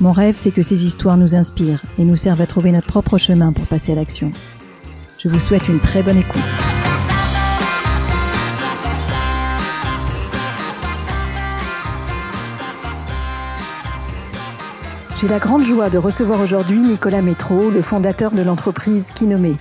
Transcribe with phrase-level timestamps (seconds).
[0.00, 3.18] Mon rêve, c'est que ces histoires nous inspirent et nous servent à trouver notre propre
[3.18, 4.30] chemin pour passer à l'action.
[5.18, 6.40] Je vous souhaite une très bonne écoute.
[15.20, 19.56] J'ai la grande joie de recevoir aujourd'hui Nicolas Métro, le fondateur de l'entreprise Kinomé.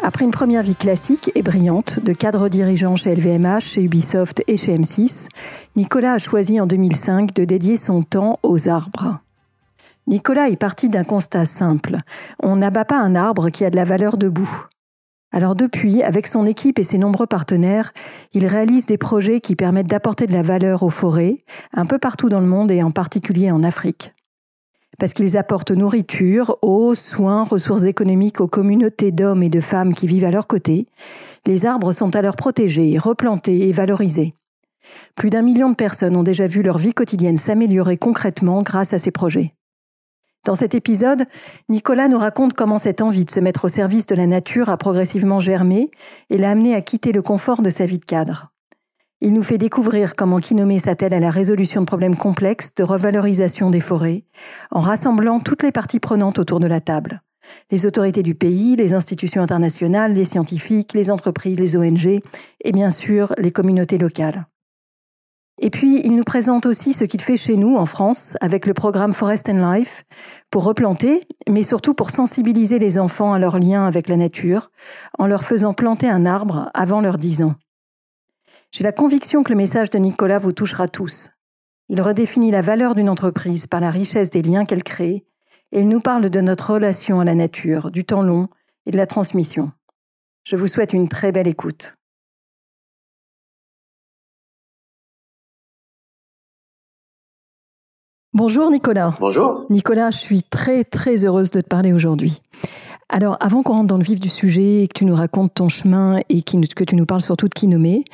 [0.00, 4.56] Après une première vie classique et brillante de cadre dirigeant chez LVMH, chez Ubisoft et
[4.56, 5.26] chez M6,
[5.74, 9.18] Nicolas a choisi en 2005 de dédier son temps aux arbres.
[10.06, 11.98] Nicolas est parti d'un constat simple.
[12.42, 14.66] On n'abat pas un arbre qui a de la valeur debout.
[15.32, 17.92] Alors depuis, avec son équipe et ses nombreux partenaires,
[18.32, 22.28] il réalise des projets qui permettent d'apporter de la valeur aux forêts, un peu partout
[22.28, 24.12] dans le monde et en particulier en Afrique
[25.00, 30.06] parce qu'ils apportent nourriture, eau, soins, ressources économiques aux communautés d'hommes et de femmes qui
[30.06, 30.86] vivent à leur côté.
[31.46, 34.34] Les arbres sont alors protégés, replantés et valorisés.
[35.16, 38.98] Plus d'un million de personnes ont déjà vu leur vie quotidienne s'améliorer concrètement grâce à
[38.98, 39.54] ces projets.
[40.44, 41.24] Dans cet épisode,
[41.68, 44.78] Nicolas nous raconte comment cette envie de se mettre au service de la nature a
[44.78, 45.90] progressivement germé
[46.30, 48.50] et l'a amené à quitter le confort de sa vie de cadre.
[49.20, 53.68] Il nous fait découvrir comment Kinomé s'attelle à la résolution de problèmes complexes de revalorisation
[53.68, 54.24] des forêts,
[54.70, 57.22] en rassemblant toutes les parties prenantes autour de la table.
[57.70, 62.20] Les autorités du pays, les institutions internationales, les scientifiques, les entreprises, les ONG
[62.64, 64.46] et bien sûr les communautés locales.
[65.62, 68.72] Et puis, il nous présente aussi ce qu'il fait chez nous, en France, avec le
[68.72, 70.04] programme Forest and Life,
[70.50, 74.70] pour replanter, mais surtout pour sensibiliser les enfants à leur lien avec la nature,
[75.18, 77.54] en leur faisant planter un arbre avant leurs 10 ans.
[78.72, 81.28] J'ai la conviction que le message de Nicolas vous touchera tous.
[81.90, 85.26] Il redéfinit la valeur d'une entreprise par la richesse des liens qu'elle crée,
[85.72, 88.48] et il nous parle de notre relation à la nature, du temps long
[88.86, 89.72] et de la transmission.
[90.44, 91.96] Je vous souhaite une très belle écoute.
[98.32, 99.14] Bonjour Nicolas.
[99.18, 99.66] Bonjour.
[99.70, 102.38] Nicolas, je suis très très heureuse de te parler aujourd'hui.
[103.08, 106.20] Alors, avant qu'on rentre dans le vif du sujet, que tu nous racontes ton chemin
[106.28, 108.04] et que tu nous parles surtout de qui nommer,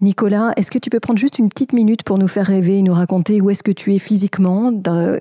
[0.00, 2.82] Nicolas, est-ce que tu peux prendre juste une petite minute pour nous faire rêver et
[2.82, 4.72] nous raconter où est-ce que tu es physiquement,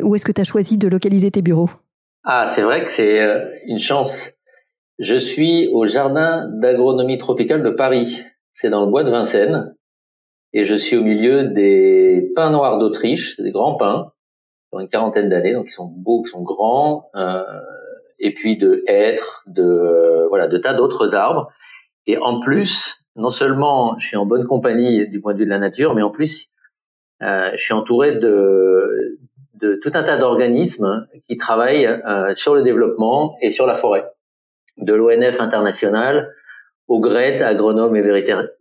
[0.02, 1.70] où est-ce que tu as choisi de localiser tes bureaux?
[2.24, 4.32] Ah, c'est vrai que c'est euh, une chance.
[4.98, 8.24] Je suis au Jardin d'agronomie tropicale de Paris.
[8.54, 9.76] C'est dans le bois de Vincennes.
[10.54, 14.14] Et je suis au milieu des pins noirs d'Autriche, des grands pins,
[14.72, 17.44] ont une quarantaine d'années, donc ils sont beaux, ils sont grands, euh,
[18.20, 21.52] et puis de hêtres, de voilà, de tas d'autres arbres.
[22.08, 25.50] Et en plus, non seulement je suis en bonne compagnie du point de vue de
[25.50, 26.50] la nature, mais en plus
[27.22, 29.20] euh, je suis entouré de,
[29.56, 34.06] de tout un tas d'organismes qui travaillent euh, sur le développement et sur la forêt,
[34.78, 36.34] de l'ONF international
[36.88, 38.04] au GRET, Agronomes et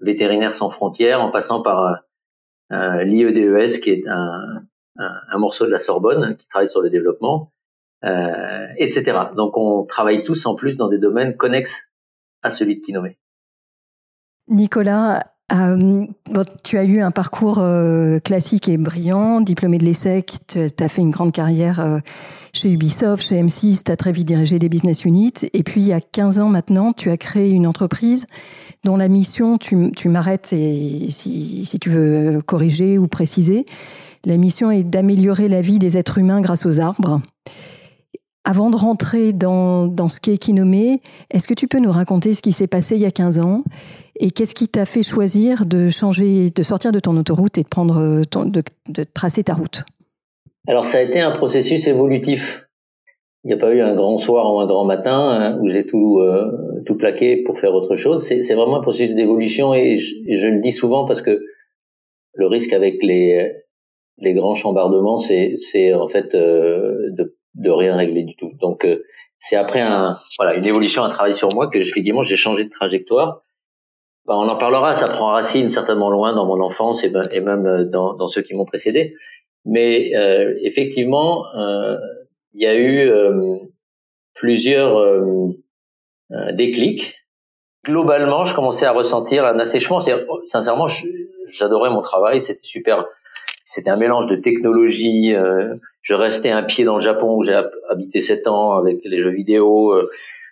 [0.00, 2.02] Vétérinaires sans frontières, en passant par
[2.70, 4.62] l'IEDES, qui est un,
[5.00, 7.52] un, morceau de la Sorbonne qui travaille sur le développement,
[8.04, 9.18] euh, etc.
[9.36, 11.88] Donc on travaille tous en plus dans des domaines connexes
[12.42, 13.18] à celui de Kinomé.
[14.48, 15.22] Nicolas,
[15.52, 16.04] euh,
[16.64, 21.02] tu as eu un parcours euh, classique et brillant, diplômé de l'ESSEC, tu as fait
[21.02, 22.00] une grande carrière
[22.52, 25.86] chez Ubisoft, chez M6, tu as très vite dirigé des business units, et puis il
[25.86, 28.26] y a 15 ans maintenant, tu as créé une entreprise
[28.82, 33.66] dont la mission, tu, m'arrêtes si tu veux corriger ou préciser,
[34.24, 37.20] la mission est d'améliorer la vie des êtres humains grâce aux arbres.
[38.44, 42.42] Avant de rentrer dans, dans ce qu'est Kinomé, est-ce que tu peux nous raconter ce
[42.42, 43.64] qui s'est passé il y a 15 ans
[44.18, 47.68] et qu'est-ce qui t'a fait choisir de changer, de sortir de ton autoroute et de
[47.68, 49.84] prendre, de, de tracer ta route?
[50.66, 52.66] Alors ça a été un processus évolutif.
[53.44, 55.86] Il n'y a pas eu un grand soir ou un grand matin hein, où j'ai
[55.86, 58.22] tout euh, tout plaqué pour faire autre chose.
[58.22, 61.42] C'est, vraiment un processus d'évolution et je, le dis souvent parce que
[62.34, 63.52] le risque avec les
[64.20, 68.52] les grands chambardements, c'est c'est en fait euh, de de rien régler du tout.
[68.60, 69.02] Donc euh,
[69.38, 72.70] c'est après un voilà une évolution, un travail sur moi que effectivement j'ai changé de
[72.70, 73.42] trajectoire.
[74.26, 77.40] Ben, on en parlera, ça prend racine certainement loin dans mon enfance et, ben, et
[77.40, 79.14] même euh, dans, dans ceux qui m'ont précédé.
[79.64, 81.96] Mais euh, effectivement, euh,
[82.54, 83.56] il y a eu euh,
[84.34, 84.96] plusieurs
[86.52, 87.16] déclics.
[87.84, 90.00] Globalement, je commençais à ressentir un assèchement.
[90.46, 90.88] Sincèrement,
[91.50, 93.06] j'adorais mon travail, c'était super
[93.70, 95.32] c'était un mélange de technologie.
[95.32, 97.58] Euh, je restais un pied dans le Japon où j'ai
[97.88, 99.92] habité sept ans avec les jeux vidéo.
[99.94, 100.02] Euh,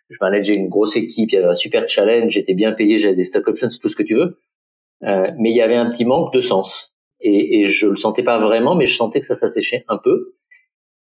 [0.09, 3.17] je manageais une grosse équipe, il y avait un super challenge, j'étais bien payé, j'avais
[3.17, 4.39] des stock options, tout ce que tu veux.
[5.03, 6.95] Euh, mais il y avait un petit manque de sens.
[7.21, 10.35] Et, et je le sentais pas vraiment, mais je sentais que ça s'asséchait un peu.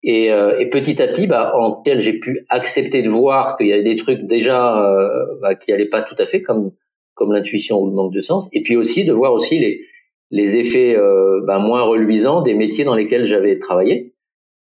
[0.02, 3.72] Et, et, petit à petit, bah, en tel j'ai pu accepter de voir qu'il y
[3.72, 6.72] avait des trucs déjà euh, bah, qui allaient pas tout à fait, comme
[7.14, 8.48] comme l'intuition ou le manque de sens.
[8.52, 9.80] Et puis aussi de voir aussi les
[10.30, 14.14] les effets euh, bah, moins reluisants des métiers dans lesquels j'avais travaillé,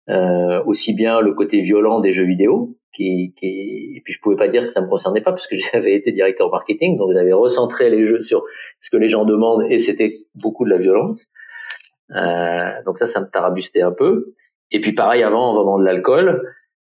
[0.09, 4.37] euh, aussi bien le côté violent des jeux vidéo, qui, qui, et puis je pouvais
[4.37, 7.33] pas dire que ça me concernait pas parce que j'avais été directeur marketing, donc j'avais
[7.33, 8.45] recentré les jeux sur
[8.81, 11.27] ce que les gens demandent et c'était beaucoup de la violence.
[12.15, 14.35] Euh, donc ça, ça me tarabustait un peu.
[14.71, 16.43] Et puis pareil avant en vendant de l'alcool,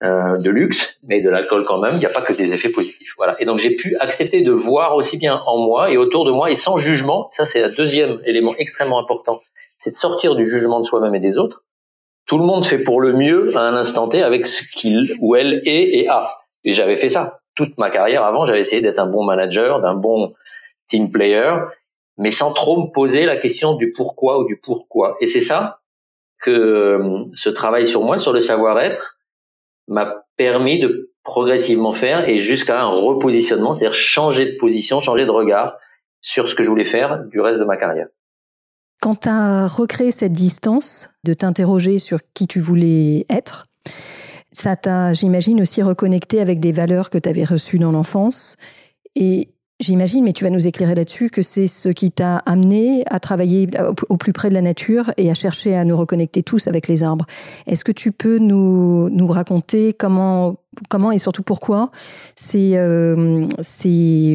[0.05, 2.69] euh, de luxe, mais de l'alcool quand même, il n'y a pas que des effets
[2.69, 3.15] positifs.
[3.17, 3.41] Voilà.
[3.41, 6.51] Et donc j'ai pu accepter de voir aussi bien en moi et autour de moi
[6.51, 7.29] et sans jugement.
[7.33, 9.41] Ça c'est le deuxième élément extrêmement important,
[9.77, 11.65] c'est de sortir du jugement de soi-même et des autres.
[12.27, 15.35] Tout le monde fait pour le mieux à un instant T avec ce qu'il ou
[15.35, 16.31] elle est et a.
[16.65, 18.47] Et j'avais fait ça toute ma carrière avant.
[18.47, 20.33] J'avais essayé d'être un bon manager, d'un bon
[20.89, 21.55] team player,
[22.19, 25.17] mais sans trop me poser la question du pourquoi ou du pourquoi.
[25.21, 25.81] Et c'est ça
[26.41, 29.18] que euh, ce travail sur moi, sur le savoir-être,
[29.89, 35.31] m'a permis de progressivement faire et jusqu'à un repositionnement, c'est-à-dire changer de position, changer de
[35.31, 35.77] regard
[36.21, 38.09] sur ce que je voulais faire du reste de ma carrière.
[39.01, 43.67] Quand tu as recréé cette distance, de t'interroger sur qui tu voulais être,
[44.53, 48.57] ça t'a, j'imagine, aussi reconnecté avec des valeurs que tu avais reçues dans l'enfance.
[49.15, 53.21] Et J'imagine, mais tu vas nous éclairer là-dessus, que c'est ce qui t'a amené à
[53.21, 53.69] travailler
[54.09, 57.05] au plus près de la nature et à chercher à nous reconnecter tous avec les
[57.05, 57.27] arbres.
[57.69, 60.57] Est-ce que tu peux nous, nous raconter comment,
[60.91, 61.93] comment et surtout pourquoi
[62.35, 63.47] c'est euh,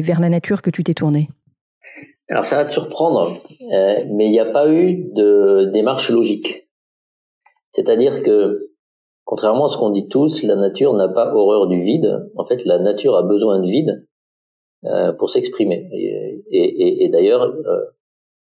[0.00, 1.28] vers la nature que tu t'es tourné
[2.30, 3.36] Alors ça va te surprendre,
[3.70, 6.70] euh, mais il n'y a pas eu de démarche logique.
[7.72, 8.70] C'est-à-dire que,
[9.26, 12.30] contrairement à ce qu'on dit tous, la nature n'a pas horreur du vide.
[12.38, 14.06] En fait, la nature a besoin de vide
[15.18, 15.88] pour s'exprimer.
[15.92, 17.84] Et, et, et d'ailleurs, euh,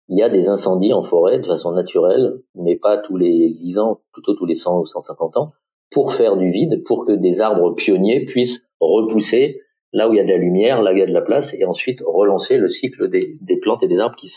[0.08, 3.78] il y a des incendies en forêt de façon naturelle, mais pas tous les 10
[3.78, 5.52] ans, plutôt tous les 100 ou 150 ans,
[5.90, 9.60] pour faire du vide, pour que des arbres pionniers puissent repousser
[9.92, 11.22] là où il y a de la lumière, là où il y a de la
[11.22, 14.30] place, et ensuite relancer le cycle des, des plantes et des arbres qui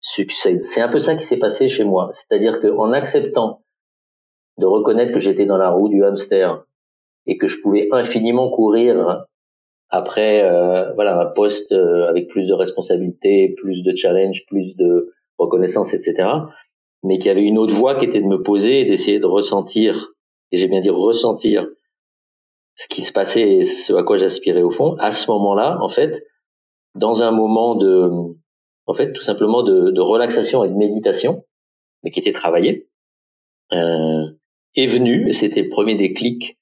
[0.00, 0.62] succèdent.
[0.62, 2.10] C'est un peu ça qui s'est passé chez moi.
[2.14, 3.62] C'est-à-dire qu'en acceptant
[4.58, 6.64] de reconnaître que j'étais dans la roue du hamster
[7.26, 9.26] et que je pouvais infiniment courir
[9.90, 15.14] après, euh, voilà, un poste euh, avec plus de responsabilités, plus de challenge, plus de
[15.38, 16.28] reconnaissance, etc.
[17.02, 19.26] Mais qu'il y avait une autre voie qui était de me poser et d'essayer de
[19.26, 20.12] ressentir,
[20.52, 21.66] et j'ai bien dit ressentir,
[22.74, 24.94] ce qui se passait et ce à quoi j'aspirais au fond.
[24.98, 26.22] À ce moment-là, en fait,
[26.94, 28.10] dans un moment de,
[28.86, 31.44] en fait, tout simplement de, de relaxation et de méditation,
[32.02, 32.88] mais qui était travaillé,
[33.72, 34.26] euh,
[34.74, 36.57] est venu, et c'était le premier déclic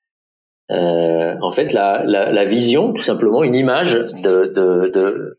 [0.71, 5.39] euh, en fait la, la, la, vision, tout simplement une image de, de, de,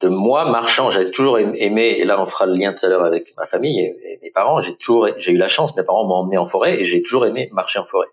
[0.00, 0.88] de moi marchant.
[0.88, 3.80] J'avais toujours aimé, et là on fera le lien tout à l'heure avec ma famille
[3.80, 4.60] et, mes parents.
[4.60, 7.26] J'ai toujours, j'ai eu la chance, mes parents m'ont emmené en forêt et j'ai toujours
[7.26, 8.08] aimé marcher en forêt.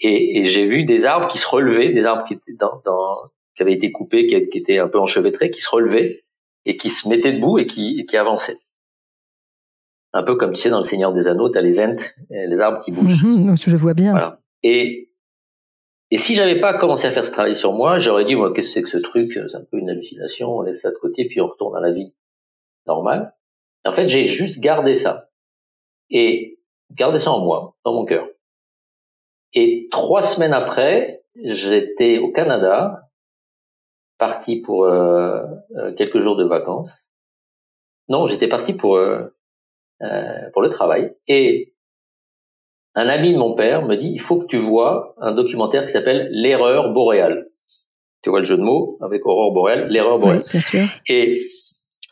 [0.00, 3.14] Et, et j'ai vu des arbres qui se relevaient, des arbres qui étaient dans, dans
[3.54, 6.24] qui avaient été coupés, qui, qui, étaient un peu enchevêtrés, qui se relevaient
[6.66, 8.58] et qui se mettaient debout et qui, qui avançaient.
[10.12, 11.96] Un peu comme tu sais dans le Seigneur des Anneaux, tu as les ents,
[12.30, 13.24] les arbres qui bougent.
[13.24, 14.12] Mhm, je vois bien.
[14.12, 14.40] Voilà.
[14.62, 15.05] Et
[16.10, 18.68] et si j'avais pas commencé à faire ce travail sur moi, j'aurais dit, moi, qu'est-ce
[18.68, 19.32] que c'est que ce truc?
[19.32, 21.92] C'est un peu une hallucination, on laisse ça de côté, puis on retourne à la
[21.92, 22.14] vie
[22.86, 23.34] normale.
[23.84, 25.30] en fait, j'ai juste gardé ça.
[26.10, 26.60] Et
[26.92, 28.28] gardé ça en moi, dans mon cœur.
[29.54, 33.10] Et trois semaines après, j'étais au Canada,
[34.18, 35.42] parti pour euh,
[35.76, 37.08] euh, quelques jours de vacances.
[38.08, 39.34] Non, j'étais parti pour euh,
[40.02, 41.16] euh pour le travail.
[41.26, 41.75] Et
[42.96, 45.92] un ami de mon père me dit, il faut que tu vois un documentaire qui
[45.92, 47.48] s'appelle L'erreur boréale.
[48.22, 50.42] Tu vois le jeu de mots avec aurore boréale, l'erreur boréale.
[50.50, 50.80] bien sûr.
[51.06, 51.42] Et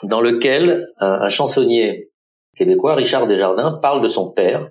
[0.02, 2.10] dans lequel un, chansonnier
[2.54, 4.68] québécois, Richard Desjardins, parle de son père,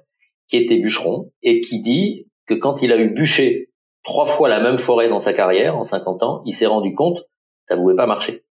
[0.48, 3.70] qui était bûcheron, et qui dit que quand il a eu bûché
[4.04, 7.22] trois fois la même forêt dans sa carrière, en 50 ans, il s'est rendu compte
[7.22, 7.26] que
[7.70, 8.44] ça ne pouvait pas marcher.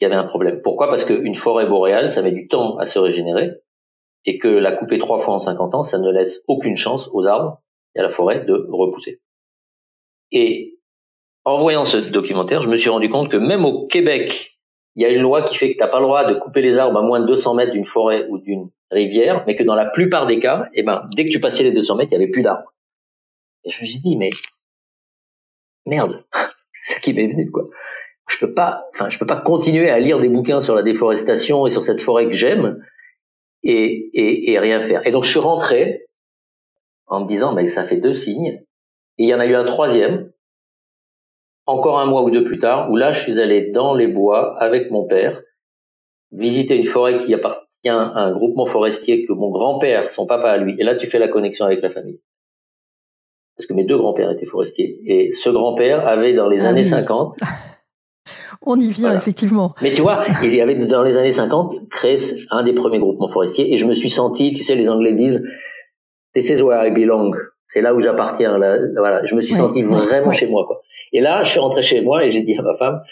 [0.00, 0.60] Il y avait un problème.
[0.62, 0.88] Pourquoi?
[0.88, 3.52] Parce qu'une forêt boréale, ça met du temps à se régénérer
[4.24, 7.24] et que la couper trois fois en 50 ans, ça ne laisse aucune chance aux
[7.26, 7.62] arbres
[7.94, 9.20] et à la forêt de repousser.
[10.32, 10.78] Et
[11.44, 14.58] en voyant ce documentaire, je me suis rendu compte que même au Québec,
[14.96, 16.60] il y a une loi qui fait que tu n'as pas le droit de couper
[16.60, 19.74] les arbres à moins de 200 mètres d'une forêt ou d'une rivière, mais que dans
[19.74, 22.24] la plupart des cas, eh ben, dès que tu passais les 200 mètres, il n'y
[22.24, 22.74] avait plus d'arbres.
[23.64, 24.30] Et je me suis dit, mais
[25.86, 26.24] merde,
[26.72, 27.68] c'est ça qui m'est venu, quoi.
[28.28, 31.66] Je peux pas, enfin, je peux pas continuer à lire des bouquins sur la déforestation
[31.66, 32.84] et sur cette forêt que j'aime
[33.62, 35.06] et, et, et rien faire.
[35.06, 36.08] Et donc je suis rentré
[37.08, 38.62] en me disant, mais ça fait deux signes.
[39.18, 40.30] Et il y en a eu un troisième,
[41.66, 44.56] encore un mois ou deux plus tard, où là, je suis allé dans les bois
[44.58, 45.42] avec mon père,
[46.32, 50.56] visiter une forêt qui appartient à un groupement forestier que mon grand-père, son papa à
[50.56, 50.76] lui.
[50.78, 52.20] Et là, tu fais la connexion avec la famille.
[53.56, 55.00] Parce que mes deux grands-pères étaient forestiers.
[55.04, 57.38] Et ce grand-père avait, dans les ah années 50,
[58.62, 59.74] On y vient, effectivement.
[59.82, 62.16] Mais tu vois, il y avait dans les années 50 créé
[62.50, 65.42] un des premiers groupements forestiers et je me suis senti, tu sais, les Anglais disent,
[66.34, 67.34] this is where I belong.
[67.66, 68.58] C'est là où j'appartiens.
[68.58, 70.64] Là, voilà, je me suis senti vraiment chez moi.
[70.66, 70.80] Quoi.
[71.12, 73.02] Et là, je suis rentré chez moi et j'ai dit à ma femme,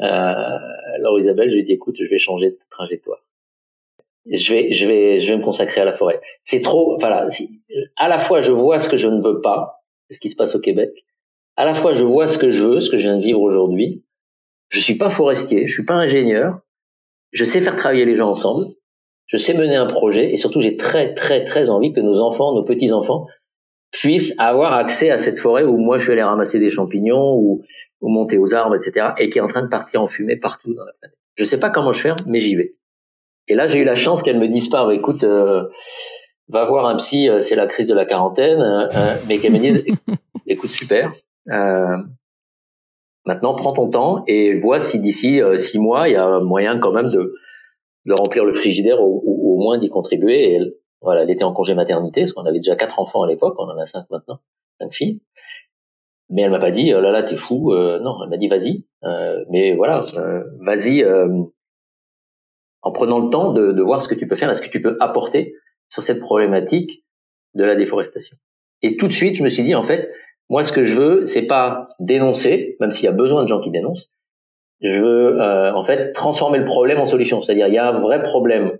[0.00, 0.58] euh,
[0.94, 3.18] alors Isabelle, j'ai dit, écoute, je vais changer de trajectoire.
[4.30, 6.20] Je vais, je vais, je vais me consacrer à la forêt.
[6.44, 7.28] C'est trop, voilà.
[7.96, 10.54] À la fois, je vois ce que je ne veux pas, ce qui se passe
[10.54, 10.90] au Québec.
[11.56, 13.40] À la fois, je vois ce que je veux, ce que je viens de vivre
[13.40, 14.04] aujourd'hui.
[14.70, 16.60] Je suis pas forestier, je suis pas ingénieur.
[17.32, 18.64] Je sais faire travailler les gens ensemble.
[19.26, 22.54] Je sais mener un projet et surtout, j'ai très, très, très envie que nos enfants,
[22.54, 23.26] nos petits enfants,
[23.92, 27.62] puissent avoir accès à cette forêt où moi je vais aller ramasser des champignons ou,
[28.00, 29.08] ou monter aux arbres, etc.
[29.18, 31.16] et qui est en train de partir en fumée partout dans la planète.
[31.36, 32.74] Je sais pas comment je fais, mais j'y vais.
[33.48, 35.64] Et là, j'ai eu la chance qu'elle me dise pas, bah, écoute, euh,
[36.48, 38.88] va voir un psy, euh, c'est la crise de la quarantaine, euh,
[39.28, 39.84] mais qu'elle me dise,
[40.46, 41.12] écoute, super.
[43.30, 46.92] Maintenant, prends ton temps et vois si d'ici six mois, il y a moyen quand
[46.92, 47.34] même de,
[48.06, 50.54] de remplir le frigidaire ou, ou au moins d'y contribuer.
[50.54, 50.60] Et
[51.00, 53.64] voilà, elle était en congé maternité, parce qu'on avait déjà quatre enfants à l'époque, on
[53.64, 54.40] en a cinq maintenant,
[54.80, 55.20] cinq filles.
[56.28, 57.72] Mais elle m'a pas dit, oh là là, t'es fou.
[57.72, 58.84] Euh, non, elle m'a dit, vas-y.
[59.04, 61.04] Euh, mais voilà, euh, vas-y,
[62.82, 64.80] en prenant le temps de, de, voir ce que tu peux faire, ce que tu
[64.80, 65.54] peux apporter
[65.88, 67.04] sur cette problématique
[67.54, 68.36] de la déforestation.
[68.82, 70.10] Et tout de suite, je me suis dit, en fait,
[70.50, 73.60] moi, ce que je veux, c'est pas dénoncer, même s'il y a besoin de gens
[73.60, 74.10] qui dénoncent.
[74.82, 77.40] Je veux, en fait, transformer le problème en solution.
[77.40, 78.72] C'est-à-dire, il y a un vrai problème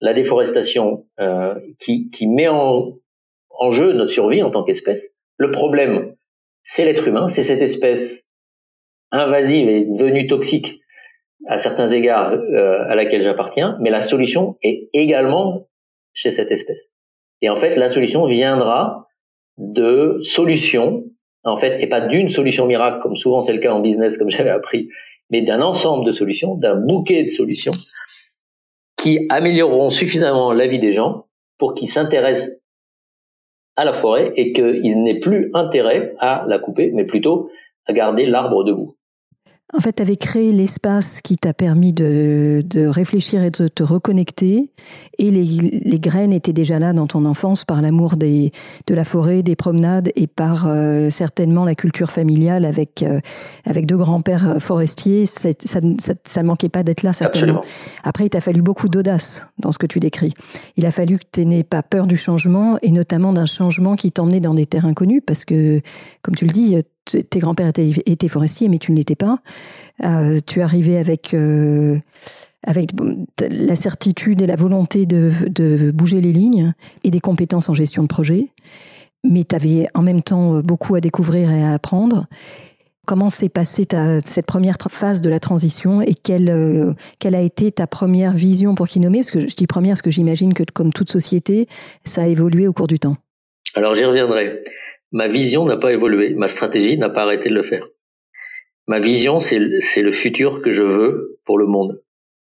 [0.00, 2.98] la déforestation euh, qui, qui met en,
[3.50, 5.12] en jeu notre survie en tant qu'espèce.
[5.36, 6.14] Le problème,
[6.62, 8.26] c'est l'être humain, c'est cette espèce
[9.10, 10.80] invasive et devenue toxique
[11.46, 15.68] à certains égards euh, à laquelle j'appartiens, mais la solution est également
[16.12, 16.90] chez cette espèce.
[17.40, 19.07] Et en fait, la solution viendra
[19.58, 21.04] de solutions,
[21.44, 24.30] en fait, et pas d'une solution miracle, comme souvent c'est le cas en business, comme
[24.30, 24.88] j'avais appris,
[25.30, 27.72] mais d'un ensemble de solutions, d'un bouquet de solutions
[28.96, 31.26] qui amélioreront suffisamment la vie des gens
[31.58, 32.56] pour qu'ils s'intéressent
[33.76, 37.50] à la forêt et qu'ils n'aient plus intérêt à la couper, mais plutôt
[37.86, 38.97] à garder l'arbre debout.
[39.74, 43.82] En fait, tu avais créé l'espace qui t'a permis de, de, réfléchir et de te
[43.82, 44.70] reconnecter.
[45.18, 48.50] Et les, les, graines étaient déjà là dans ton enfance par l'amour des,
[48.86, 53.20] de la forêt, des promenades et par euh, certainement la culture familiale avec, euh,
[53.66, 55.26] avec deux grands-pères forestiers.
[55.26, 55.50] Ça
[55.82, 57.62] ne manquait pas d'être là, certainement.
[58.04, 60.32] Après, il t'a fallu beaucoup d'audace dans ce que tu décris.
[60.78, 64.12] Il a fallu que tu n'aies pas peur du changement et notamment d'un changement qui
[64.12, 65.82] t'emmenait dans des terres inconnues parce que,
[66.22, 66.74] comme tu le dis,
[67.10, 67.72] tes grands-pères
[68.06, 69.40] étaient, forestiers, mais tu ne l'étais pas.
[70.04, 71.98] Euh, tu arrivais avec, euh,
[72.66, 76.74] la certitude et la volonté de, bouger les lignes
[77.04, 78.48] et des compétences en gestion de projet.
[79.24, 82.26] Mais tu avais en même temps beaucoup à découvrir et à apprendre.
[83.08, 83.86] Comment s'est passée
[84.26, 88.74] cette première phase de la transition et quelle, euh, quelle a été ta première vision
[88.74, 91.68] pour Kinomé Parce que je dis première parce que j'imagine que comme toute société,
[92.04, 93.16] ça a évolué au cours du temps.
[93.74, 94.62] Alors j'y reviendrai.
[95.10, 97.86] Ma vision n'a pas évolué, ma stratégie n'a pas arrêté de le faire.
[98.86, 102.02] Ma vision, c'est le futur que je veux pour le monde.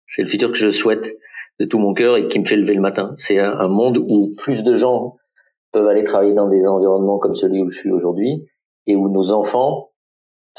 [0.07, 1.17] C'est le futur que je souhaite
[1.59, 3.13] de tout mon cœur et qui me fait lever le matin.
[3.15, 5.17] C'est un, monde où plus de gens
[5.71, 8.47] peuvent aller travailler dans des environnements comme celui où je suis aujourd'hui
[8.85, 9.91] et où nos enfants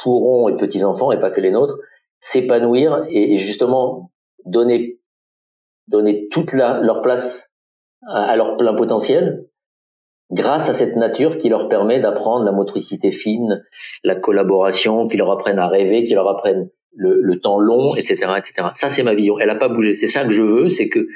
[0.02, 1.78] pourront, et petits-enfants, et pas que les nôtres,
[2.18, 4.10] s'épanouir et, justement
[4.44, 4.98] donner,
[5.86, 7.50] donner toute leur place
[8.08, 9.46] à leur plein potentiel
[10.30, 13.64] grâce à cette nature qui leur permet d'apprendre la motricité fine,
[14.02, 18.68] la collaboration, qui leur apprennent à rêver, qui leur apprennent le, temps long, etc., etc.
[18.74, 19.38] Ça, c'est ma vision.
[19.38, 19.94] Elle n'a pas bougé.
[19.94, 21.06] C'est ça que je veux, c'est que,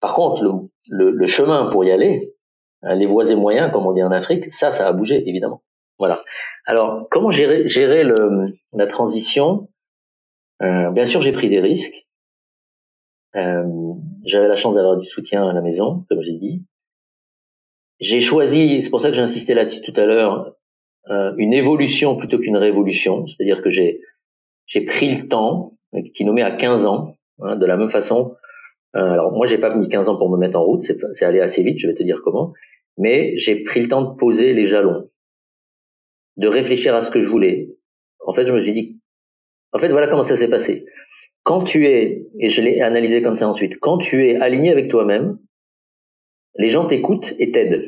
[0.00, 0.42] par contre,
[0.88, 2.34] le, le, chemin pour y aller,
[2.82, 5.62] hein, les voies et moyens, comme on dit en Afrique, ça, ça a bougé, évidemment.
[5.98, 6.22] Voilà.
[6.64, 9.68] Alors, comment gérer, gérer le, la transition?
[10.62, 12.06] Euh, Bien sûr, j'ai pris des risques.
[13.36, 13.64] Euh,
[14.24, 16.64] J'avais la chance d'avoir du soutien à la maison, comme j'ai dit.
[18.00, 20.54] J'ai choisi, c'est pour ça que j'insistais là-dessus tout à l'heure,
[21.10, 23.26] euh, une évolution plutôt qu'une révolution.
[23.26, 24.00] C'est-à-dire que j'ai
[24.66, 25.78] j'ai pris le temps,
[26.14, 28.36] qui nommé à 15 ans, hein, de la même façon.
[28.94, 31.40] Euh, alors moi, j'ai pas mis 15 ans pour me mettre en route, c'est allé
[31.40, 32.52] assez vite, je vais te dire comment.
[32.98, 35.08] Mais j'ai pris le temps de poser les jalons,
[36.36, 37.70] de réfléchir à ce que je voulais.
[38.26, 39.00] En fait, je me suis dit,
[39.72, 40.84] en fait, voilà comment ça s'est passé.
[41.42, 44.90] quand tu es, et je l'ai analysé comme ça ensuite, quand tu es aligné avec
[44.90, 45.38] toi-même,
[46.56, 47.82] les gens t'écoutent et t'aident.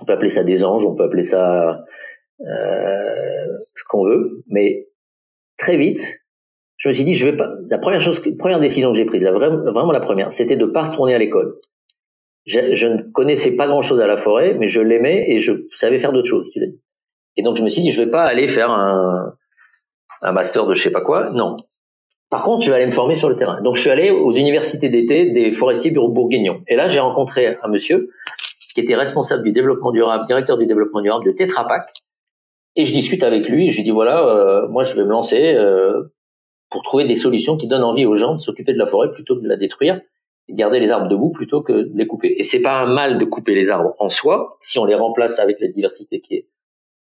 [0.00, 1.84] On peut appeler ça des anges, on peut appeler ça
[2.40, 4.88] euh, ce qu'on veut, mais
[5.56, 6.20] très vite,
[6.76, 7.52] je me suis dit, je vais pas.
[7.70, 11.14] La première chose, première décision que j'ai prise, vraiment la première, c'était de pas retourner
[11.14, 11.56] à l'école.
[12.46, 15.98] Je, je, ne connaissais pas grand-chose à la forêt, mais je l'aimais et je savais
[15.98, 16.50] faire d'autres choses.
[17.36, 19.34] Et donc je me suis dit, je vais pas aller faire un,
[20.20, 21.30] un master de je sais pas quoi.
[21.32, 21.56] Non.
[22.34, 23.62] Par contre, je vais aller me former sur le terrain.
[23.62, 26.62] Donc je suis allé aux universités d'été des forestiers bourguignons.
[26.66, 28.10] Et là, j'ai rencontré un monsieur
[28.74, 31.92] qui était responsable du développement durable, directeur du développement durable de Tetra Pak.
[32.74, 33.68] Et je discute avec lui.
[33.68, 36.12] Et je lui dis voilà, euh, moi je vais me lancer euh,
[36.70, 39.36] pour trouver des solutions qui donnent envie aux gens de s'occuper de la forêt plutôt
[39.36, 40.00] que de la détruire
[40.48, 42.34] et garder les arbres debout plutôt que de les couper.
[42.36, 45.38] Et c'est pas un mal de couper les arbres en soi si on les remplace
[45.38, 46.48] avec la diversité qui est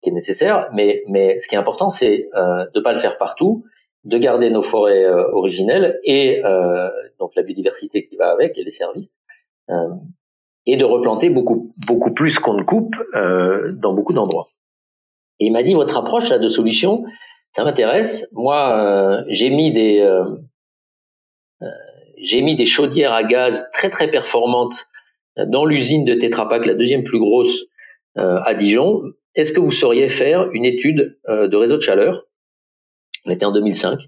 [0.01, 0.69] qui est nécessaire.
[0.75, 3.65] Mais mais ce qui est important, c'est euh, de pas le faire partout,
[4.05, 6.89] de garder nos forêts euh, originelles et euh,
[7.19, 9.15] donc la biodiversité qui va avec et les services.
[9.71, 9.89] Euh,
[10.67, 14.49] et de replanter beaucoup beaucoup plus qu'on ne coupe euh, dans beaucoup d'endroits.
[15.41, 17.05] Et il m'a dit votre approche là de solution,
[17.53, 18.29] ça m'intéresse.
[18.33, 20.07] Moi, j'ai mis des
[22.19, 24.89] j'ai mis des chaudières à gaz très très performantes
[25.37, 27.65] dans l'usine de Tetra Pak, la deuxième plus grosse
[28.17, 29.01] à Dijon.
[29.37, 32.28] Est-ce que vous sauriez faire une étude de réseau de chaleur
[33.29, 34.01] On était en 2005.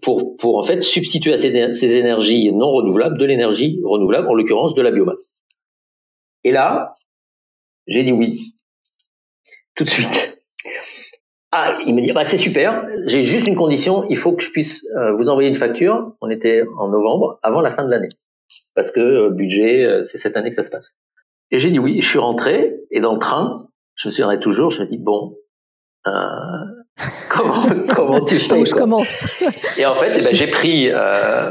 [0.00, 4.74] pour, pour en fait substituer à ces, énergies non renouvelables de l'énergie renouvelable, en l'occurrence
[4.74, 5.34] de la biomasse.
[6.44, 6.94] Et là,
[7.86, 8.54] j'ai dit oui,
[9.74, 10.38] tout de suite.
[11.54, 14.50] Ah, il me dit, bah, c'est super, j'ai juste une condition, il faut que je
[14.50, 18.08] puisse euh, vous envoyer une facture, on était en novembre, avant la fin de l'année.
[18.74, 20.96] Parce que euh, budget, euh, c'est cette année que ça se passe.
[21.50, 23.58] Et j'ai dit oui, je suis rentré, et dans le train,
[23.96, 25.36] je me souviendrai toujours, je me dis, bon,
[27.30, 29.26] comment, comment tu fais je commence
[29.78, 31.50] Et en fait, eh ben, j'ai pris, euh,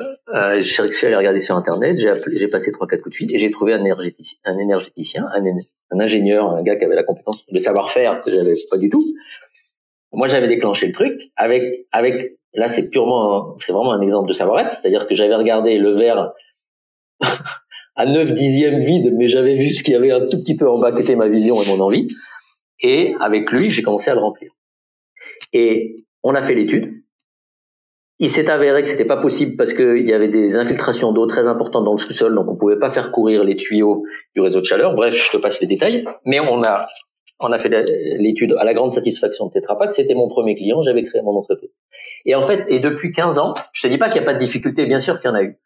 [0.62, 3.52] je suis allé regarder sur Internet, j'ai passé trois quatre coups de fil, et j'ai
[3.52, 7.60] trouvé un énergéticien, un, énergéticien un, un ingénieur, un gars qui avait la compétence, le
[7.60, 9.04] savoir-faire que j'avais pas du tout,
[10.14, 12.22] moi, j'avais déclenché le truc avec, avec,
[12.54, 14.74] là, c'est purement, c'est vraiment un exemple de savoir-être.
[14.74, 16.34] C'est-à-dire que j'avais regardé le verre
[17.96, 20.80] à 9 dixièmes vide, mais j'avais vu ce qui avait un tout petit peu en
[20.80, 22.08] bas qui était ma vision et mon envie.
[22.82, 24.52] Et avec lui, j'ai commencé à le remplir.
[25.54, 26.94] Et on a fait l'étude.
[28.20, 31.48] Il s'est avéré que c'était pas possible parce qu'il y avait des infiltrations d'eau très
[31.48, 34.04] importantes dans le sous-sol, donc on pouvait pas faire courir les tuyaux
[34.36, 34.94] du réseau de chaleur.
[34.94, 36.06] Bref, je te passe les détails.
[36.26, 36.86] Mais on a
[37.42, 37.70] on a fait
[38.20, 39.92] l'étude à la grande satisfaction de Tetra Pak.
[39.94, 40.84] C'était mon premier client.
[40.84, 41.72] J'avais créé mon entreprise.
[42.26, 44.36] Et en fait, et depuis 15 ans, je te dis pas qu'il n'y a pas
[44.36, 44.86] de difficulté.
[44.86, 45.58] Bien sûr qu'il y en a eu.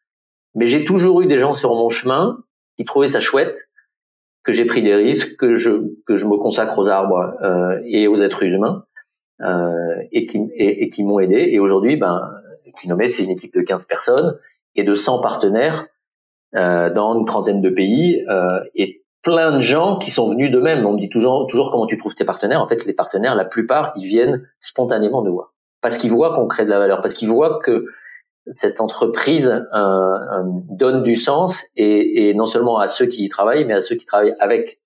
[0.55, 2.38] Mais j'ai toujours eu des gens sur mon chemin
[2.77, 3.57] qui trouvaient ça chouette,
[4.43, 5.71] que j'ai pris des risques, que je,
[6.05, 8.85] que je me consacre aux arbres euh, et aux êtres humains,
[9.41, 11.50] et qui, et, qui m'ont aidé.
[11.52, 12.32] Et aujourd'hui, ben,
[12.80, 14.38] Kinomé, c'est une équipe de 15 personnes
[14.76, 15.88] et de 100 partenaires
[16.56, 18.24] euh, dans une trentaine de pays.
[18.30, 20.86] Euh, et plein de gens qui sont venus d'eux-mêmes.
[20.86, 22.62] On me dit toujours, toujours comment tu trouves tes partenaires.
[22.62, 25.54] En fait, les partenaires, la plupart, ils viennent spontanément de voir.
[25.82, 27.86] Parce qu'ils voient qu'on crée de la valeur, parce qu'ils voient que
[28.52, 33.30] cette entreprise euh, euh, donne du sens et, et, non seulement à ceux qui y
[33.30, 34.80] travaillent, mais à ceux qui travaillent avec.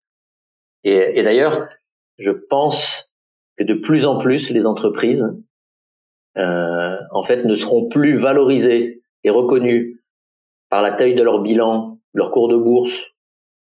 [0.86, 1.68] Et, et d'ailleurs,
[2.18, 3.09] je pense
[3.60, 5.36] que de plus en plus, les entreprises,
[6.38, 10.02] euh, en fait, ne seront plus valorisées et reconnues
[10.70, 13.16] par la taille de leur bilan, leur cours de bourse,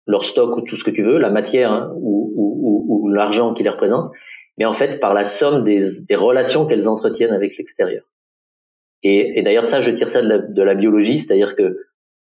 [0.06, 3.54] leur stock ou tout ce que tu veux, la matière hein, ou, ou, ou, l'argent
[3.54, 4.10] qui les représente,
[4.58, 8.04] mais en fait par la somme des, des relations qu'elles entretiennent avec l'extérieur.
[9.02, 11.78] Et, et d'ailleurs ça, je tire ça de la, de la biologie, c'est-à-dire que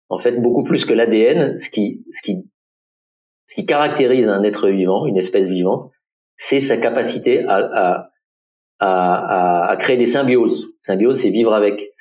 [0.09, 2.43] en fait beaucoup plus que l'ADN, ce qui, ce qui,
[3.47, 5.91] ce qui caractérise un être vivant, une espèce vivante,
[6.37, 8.09] c'est sa capacité à, à,
[8.79, 10.67] à, à, créer des symbioses.
[10.81, 11.91] Symbiose, c'est vivre avec.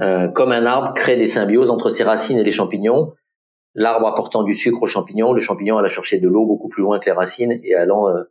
[0.00, 3.12] Euh, comme un arbre crée des symbioses entre ses racines et les champignons,
[3.74, 6.98] l'arbre apportant du sucre aux champignons, le champignon allant chercher de l'eau beaucoup plus loin
[6.98, 8.22] que les racines et allant euh,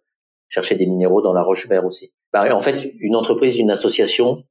[0.48, 2.12] chercher des minéraux dans la roche verte aussi.
[2.34, 4.44] Bah, en fait, une entreprise, une association,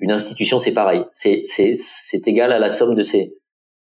[0.00, 1.04] une institution, c'est pareil.
[1.12, 3.36] C'est, c'est, c'est égal à la somme de ces,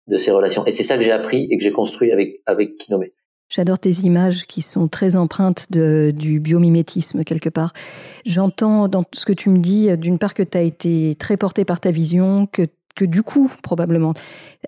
[0.06, 0.64] de ces relations.
[0.66, 3.12] Et c'est ça que j'ai appris et que j'ai construit avec, avec Kinomé.
[3.54, 7.74] J'adore tes images qui sont très empreintes du biomimétisme quelque part.
[8.24, 11.66] J'entends dans ce que tu me dis, d'une part que tu as été très porté
[11.66, 14.14] par ta vision, que que du coup, probablement,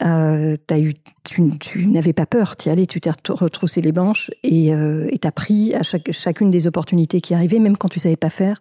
[0.02, 0.94] euh, eu,
[1.24, 5.32] tu, n'avais pas peur, tu y tu t'es retroussé les manches et euh, tu as
[5.32, 8.60] pris à chaque, chacune des opportunités qui arrivaient, même quand tu savais pas faire.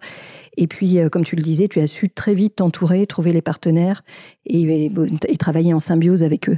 [0.57, 3.41] Et puis, euh, comme tu le disais, tu as su très vite t'entourer, trouver les
[3.41, 4.03] partenaires
[4.45, 4.91] et,
[5.39, 6.57] travailler en symbiose avec eux.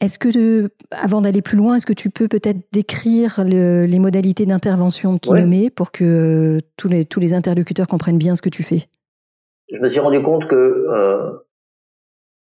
[0.00, 5.18] Est-ce que, avant d'aller plus loin, est-ce que tu peux peut-être décrire les modalités d'intervention
[5.18, 5.70] qui ouais.
[5.70, 8.84] pour que tous les, tous les interlocuteurs comprennent bien ce que tu fais?
[9.72, 11.30] Je me suis rendu compte que euh,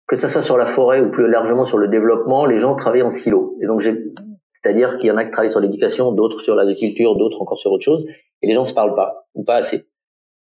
[0.07, 3.03] que ce soit sur la forêt ou plus largement sur le développement, les gens travaillent
[3.03, 3.57] en silo.
[3.61, 7.41] Et donc, c'est-à-dire qu'il y en a qui travaillent sur l'éducation, d'autres sur l'agriculture, d'autres
[7.41, 8.05] encore sur autre chose,
[8.41, 9.87] et les gens ne se parlent pas ou pas assez.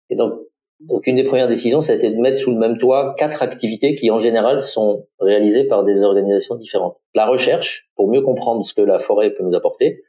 [0.08, 0.40] Et donc,
[0.80, 3.42] donc une des premières décisions, ça a été de mettre sous le même toit quatre
[3.42, 6.98] activités qui en général sont réalisées par des organisations différentes.
[7.14, 10.02] La recherche, pour mieux comprendre ce que la forêt peut nous apporter.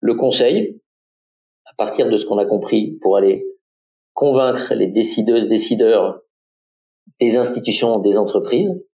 [0.00, 0.80] Le conseil,
[1.64, 3.44] à partir de ce qu'on a compris, pour aller
[4.14, 6.20] convaincre les décideuses, décideurs
[7.18, 8.84] des institutions, des entreprises,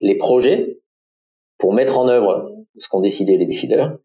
[0.00, 0.78] les projets,
[1.58, 3.98] pour mettre en œuvre ce qu'ont décidé les décideurs,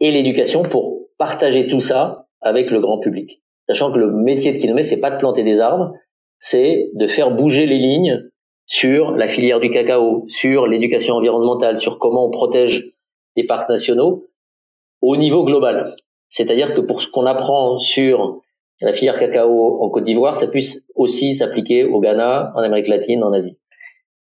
[0.00, 4.58] et l'éducation pour partager tout ça avec le grand public sachant que le métier de
[4.58, 5.92] Kinomé, c'est pas de planter des arbres,
[6.40, 8.20] c'est de faire bouger les lignes
[8.66, 12.84] sur la filière du cacao, sur l'éducation environnementale, sur comment on protège
[13.36, 14.26] les parcs nationaux
[15.02, 15.94] au niveau global.
[16.28, 18.40] C'est-à-dire que pour ce qu'on apprend sur
[18.80, 23.22] la filière cacao en Côte d'Ivoire, ça puisse aussi s'appliquer au Ghana, en Amérique latine,
[23.22, 23.56] en Asie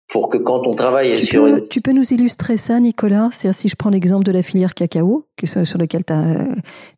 [0.08, 1.44] pour que quand on travaille tu sur...
[1.44, 3.30] Peux, tu peux nous illustrer ça, Nicolas?
[3.32, 6.46] C'est-à-dire si je prends l'exemple de la filière cacao, que, sur lequel tu as,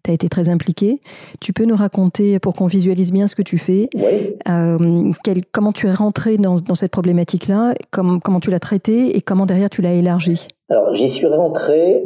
[0.08, 1.00] as, été très impliqué,
[1.40, 4.36] tu peux nous raconter, pour qu'on visualise bien ce que tu fais, oui.
[4.48, 9.16] euh, quel, comment tu es rentré dans, dans cette problématique-là, comment, comment tu l'as traitée
[9.16, 12.04] et comment derrière tu l'as élargie Alors j'y suis rentré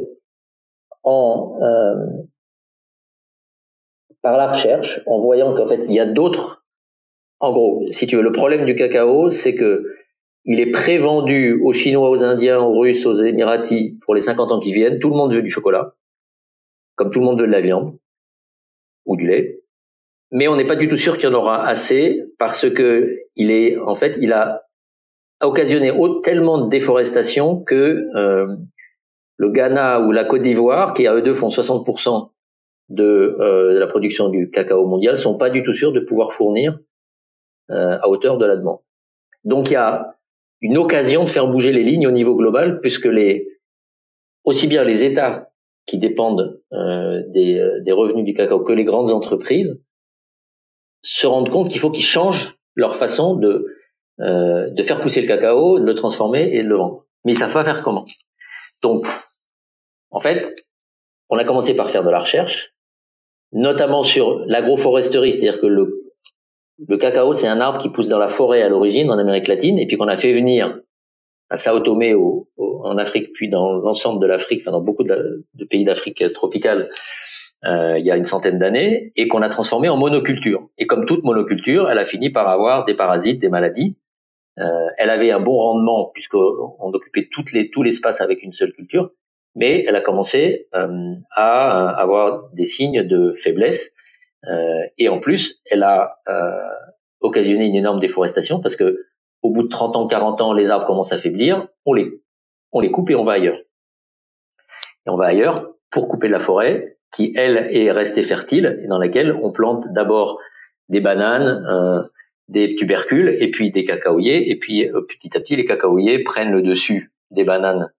[1.03, 1.57] en...
[1.63, 1.95] Euh,
[4.23, 6.59] par la recherche, en voyant qu'en fait il y a d'autres...
[7.43, 9.83] En gros, si tu veux, le problème du cacao, c'est que
[10.45, 14.61] il est prévendu aux Chinois, aux Indiens, aux Russes, aux Émiratis pour les 50 ans
[14.61, 14.99] qui viennent.
[14.99, 15.95] Tout le monde veut du chocolat,
[16.97, 17.99] comme tout le monde veut de la viande
[19.05, 19.61] ou du lait.
[20.33, 23.51] Mais on n'est pas du tout sûr qu'il y en aura assez parce que il
[23.51, 24.67] est, en fait, il a
[25.43, 28.57] occasionné tellement de déforestation que euh,
[29.37, 32.31] le Ghana ou la Côte d'Ivoire, qui à eux deux font 60%
[32.91, 36.33] de, euh, de, la production du cacao mondial, sont pas du tout sûrs de pouvoir
[36.33, 36.79] fournir
[37.71, 38.81] euh, à hauteur de la demande.
[39.45, 40.17] Donc il y a
[40.61, 43.47] une occasion de faire bouger les lignes au niveau global, puisque les
[44.45, 45.51] aussi bien les États
[45.87, 49.81] qui dépendent euh, des, euh, des, revenus du cacao que les grandes entreprises
[51.03, 53.67] se rendent compte qu'il faut qu'ils changent leur façon de
[54.21, 57.07] euh, de faire pousser le cacao, de le transformer et de le vendre.
[57.25, 58.05] Mais ils savent faire comment.
[58.83, 59.07] Donc,
[60.11, 60.67] en fait,
[61.31, 62.75] on a commencé par faire de la recherche,
[63.53, 66.00] notamment sur l'agroforesterie, c'est-à-dire que le
[66.89, 69.79] le cacao, c'est un arbre qui pousse dans la forêt à l'origine, en Amérique latine,
[69.79, 70.81] et puis qu'on a fait venir
[71.51, 75.85] à Sao Tomé en Afrique, puis dans l'ensemble de l'Afrique, enfin dans beaucoup de, pays
[75.85, 76.91] d'Afrique tropicale,
[77.65, 80.69] euh, il y a une centaine d'années, et qu'on a transformé en monoculture.
[80.79, 83.97] Et comme toute monoculture, elle a fini par avoir des parasites, des maladies.
[84.59, 89.11] Euh, elle avait un bon rendement puisqu'on occupait tout l'espace avec une seule culture,
[89.55, 93.93] mais elle a commencé euh, à avoir des signes de faiblesse
[95.01, 96.69] et en plus, elle a euh,
[97.21, 99.07] occasionné une énorme déforestation parce que
[99.43, 102.21] au bout de 30 ans, 40 ans, les arbres commencent à faiblir, on les,
[102.73, 103.59] on les coupe et on va ailleurs.
[105.07, 108.99] Et on va ailleurs pour couper la forêt qui, elle, est restée fertile et dans
[108.99, 110.39] laquelle on plante d'abord
[110.91, 112.03] des bananes, euh,
[112.49, 114.51] des tubercules et puis des cacaoyers.
[114.51, 117.91] Et puis euh, petit à petit, les cacaoyers prennent le dessus des bananes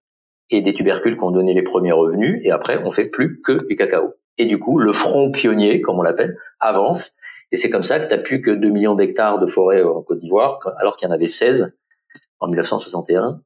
[0.51, 2.39] et des tubercules qui ont donné les premiers revenus.
[2.43, 4.13] Et après, on fait plus que du cacao.
[4.41, 7.15] Et du coup, le front pionnier, comme on l'appelle, avance.
[7.51, 10.01] Et c'est comme ça que tu n'as plus que 2 millions d'hectares de forêt en
[10.01, 11.77] Côte d'Ivoire, alors qu'il y en avait 16
[12.39, 13.39] en 1961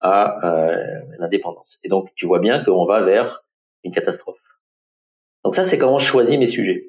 [0.00, 0.76] à euh,
[1.20, 1.78] l'indépendance.
[1.84, 3.44] Et donc, tu vois bien qu'on va vers
[3.84, 4.40] une catastrophe.
[5.44, 6.88] Donc ça, c'est comment je choisis mes sujets.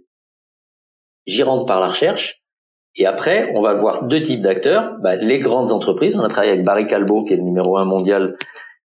[1.28, 2.42] J'y rentre par la recherche.
[2.96, 4.98] Et après, on va voir deux types d'acteurs.
[5.04, 6.16] Bah, les grandes entreprises.
[6.16, 8.40] On a travaillé avec Barry Calbo, qui est le numéro un mondial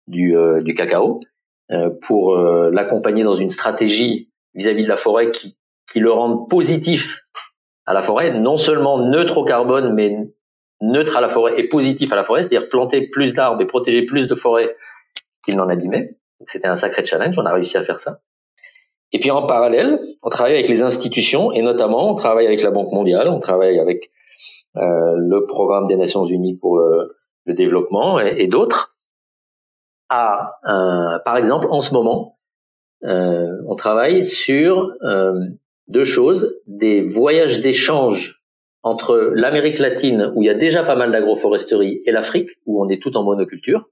[0.07, 1.19] du, euh, du cacao,
[1.71, 5.57] euh, pour l'accompagner dans une stratégie vis-à-vis de la forêt qui,
[5.91, 7.19] qui le rendent positif
[7.85, 10.17] à la forêt, non seulement neutre au carbone, mais
[10.81, 14.03] neutre à la forêt et positif à la forêt, c'est-à-dire planter plus d'arbres et protéger
[14.03, 14.75] plus de forêts
[15.43, 16.17] qu'il n'en abîmait.
[16.45, 18.19] C'était un sacré challenge, on a réussi à faire ça.
[19.11, 22.71] Et puis en parallèle, on travaille avec les institutions et notamment on travaille avec la
[22.71, 24.09] Banque mondiale, on travaille avec
[24.77, 28.95] euh, le programme des Nations Unies pour le, le développement et, et d'autres.
[30.09, 32.37] À, euh, par exemple, en ce moment,
[33.03, 35.33] euh, on travaille sur euh,
[35.87, 38.41] deux choses, des voyages d'échange
[38.83, 42.89] entre l'Amérique latine, où il y a déjà pas mal d'agroforesterie, et l'Afrique, où on
[42.89, 43.89] est tout en monoculture.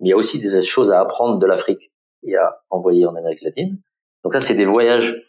[0.00, 1.92] Mais il y a aussi des choses à apprendre de l'Afrique
[2.24, 3.78] et à envoyer en Amérique latine.
[4.24, 5.22] Donc ça, c'est des voyages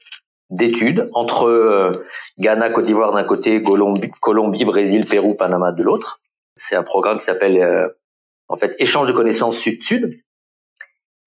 [0.49, 1.91] d'études entre euh,
[2.39, 6.21] Ghana, Côte d'Ivoire d'un côté, Colombie, Colombie, Brésil, Pérou, Panama de l'autre.
[6.55, 7.87] C'est un programme qui s'appelle euh,
[8.49, 10.21] en fait échange de connaissances sud-sud.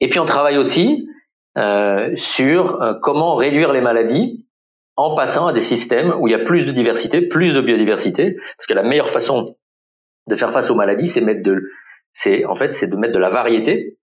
[0.00, 1.08] Et puis on travaille aussi
[2.16, 4.46] sur euh, comment réduire les maladies
[4.96, 8.36] en passant à des systèmes où il y a plus de diversité, plus de biodiversité,
[8.56, 9.56] parce que la meilleure façon
[10.26, 11.62] de faire face aux maladies, c'est mettre de,
[12.12, 13.98] c'est en fait, c'est de mettre de la variété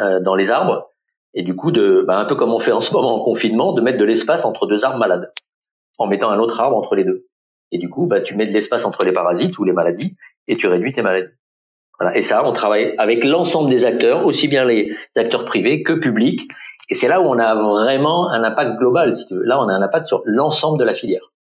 [0.00, 0.90] euh, dans les arbres,
[1.34, 3.72] et du coup de, bah, un peu comme on fait en ce moment en confinement,
[3.72, 5.32] de mettre de l'espace entre deux arbres malades,
[5.98, 7.26] en mettant un autre arbre entre les deux.
[7.72, 10.56] Et du coup, bah, tu mets de l'espace entre les parasites ou les maladies, et
[10.56, 11.32] tu réduis tes maladies.
[11.98, 12.16] Voilà.
[12.16, 16.48] Et ça, on travaille avec l'ensemble des acteurs, aussi bien les acteurs privés que publics,
[16.88, 19.42] et c'est là où on a vraiment un impact global, si tu veux.
[19.42, 21.32] Là, on a un impact sur l'ensemble de la filière.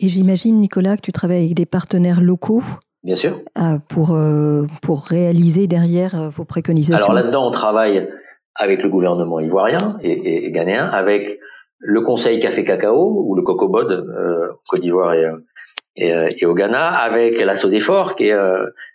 [0.00, 2.62] Et j'imagine, Nicolas, que tu travailles avec des partenaires locaux.
[3.04, 3.40] Bien sûr.
[3.58, 7.10] Euh, pour, euh, pour réaliser derrière euh, vos préconisations.
[7.10, 8.08] Alors là-dedans, on travaille
[8.54, 11.38] avec le gouvernement ivoirien et, et, ghanéen, avec
[11.78, 15.24] le Conseil Café Cacao ou le Cocobod euh, Côte d'Ivoire et,
[15.98, 18.36] et, et, au Ghana, avec la SODEFOR qui est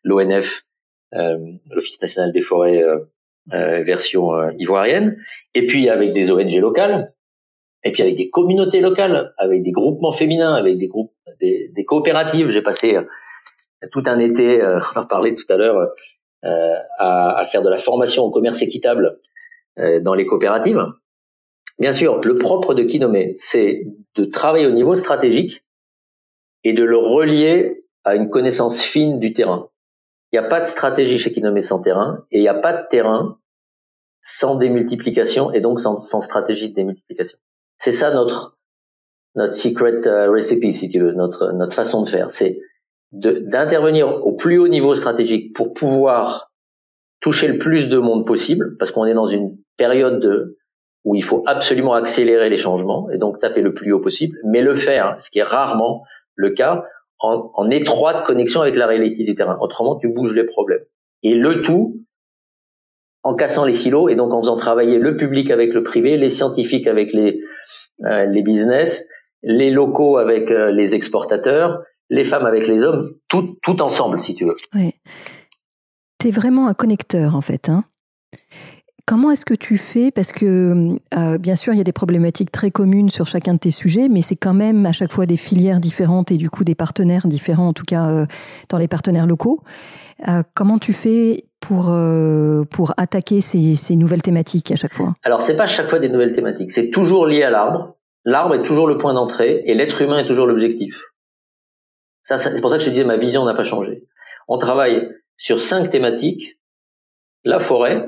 [0.04, 0.66] l'ONF,
[1.12, 2.84] l'Office national des forêts
[3.52, 5.18] euh, version euh, ivoirienne,
[5.54, 7.14] et puis avec des ONG locales,
[7.84, 11.12] et puis avec des communautés locales, avec des groupements féminins, avec des groupes,
[11.42, 12.52] des, des coopératives.
[12.52, 13.04] J'ai passé euh,
[13.92, 14.64] tout un été,
[14.96, 15.90] on en parlait tout à l'heure,
[16.42, 19.20] à, à, faire de la formation au commerce équitable
[19.78, 20.86] dans les coopératives.
[21.80, 23.84] Bien sûr, le propre de Kinome, c'est
[24.16, 25.66] de travailler au niveau stratégique
[26.64, 29.70] et de le relier à une connaissance fine du terrain.
[30.32, 32.74] Il n'y a pas de stratégie chez Kinomé sans terrain et il n'y a pas
[32.74, 33.38] de terrain
[34.22, 37.38] sans démultiplication et donc sans, stratégie de démultiplication.
[37.78, 38.58] C'est ça notre
[39.36, 42.32] notre secret euh, recipe, si tu veux, notre notre façon de faire.
[42.32, 42.60] C'est
[43.12, 46.52] d'intervenir au plus haut niveau stratégique pour pouvoir
[47.20, 50.58] toucher le plus de monde possible, parce qu'on est dans une période de,
[51.06, 54.62] où il faut absolument accélérer les changements et donc taper le plus haut possible, mais
[54.62, 56.04] le faire, ce qui est rarement
[56.36, 56.86] le cas,
[57.20, 59.58] en, étroite connexion avec la réalité du terrain.
[59.62, 60.84] Autrement, tu bouges les problèmes.
[61.22, 62.02] Et le tout
[63.24, 66.28] en cassant les silos et donc en faisant travailler le public avec le privé, les
[66.28, 67.40] scientifiques avec les,
[68.04, 69.08] euh, les business,
[69.42, 74.36] les locaux avec euh, les exportateurs, les femmes avec les hommes, tout, tout ensemble, si
[74.36, 74.58] tu veux.
[74.76, 74.92] Oui.
[76.20, 77.70] Tu es vraiment un connecteur, en fait.
[77.70, 77.86] Hein
[79.06, 80.12] Comment est-ce que tu fais?
[80.12, 83.60] Parce que euh, bien sûr, il y a des problématiques très communes sur chacun de
[83.60, 86.64] tes sujets, mais c'est quand même à chaque fois des filières différentes et du coup
[86.64, 88.26] des partenaires différents, en tout cas euh,
[88.70, 89.62] dans les partenaires locaux.
[90.30, 91.94] Euh, comment tu fais pour,
[92.72, 95.16] pour attaquer ces, nouvelles thématiques à chaque fois?
[95.24, 97.98] Alors, c'est pas à chaque fois des nouvelles thématiques, c'est toujours lié à l'arbre.
[98.26, 100.94] L'arbre est toujours le point d'entrée et l'être humain est toujours l'objectif.
[102.22, 104.06] Ça, c'est pour ça que je disais ma vision n'a pas changé.
[104.48, 106.58] On travaille sur cinq thématiques
[107.44, 108.08] la forêt,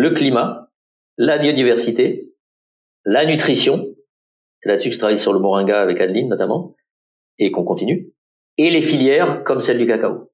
[0.00, 0.70] le climat,
[1.16, 2.32] la biodiversité,
[3.04, 3.86] la nutrition,
[4.60, 6.74] c'est là-dessus que je travaille sur le moringa avec Adeline notamment,
[7.38, 8.12] et qu'on continue,
[8.58, 10.32] et les filières comme celle du cacao.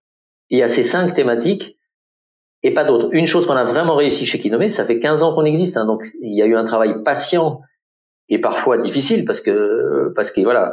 [0.50, 1.78] Il y a ces cinq thématiques
[2.62, 3.08] et pas d'autres.
[3.12, 5.86] Une chose qu'on a vraiment réussi chez Kinomé, ça fait 15 ans qu'on existe, hein,
[5.86, 7.60] donc il y a eu un travail patient
[8.28, 10.72] et parfois difficile parce que voilà,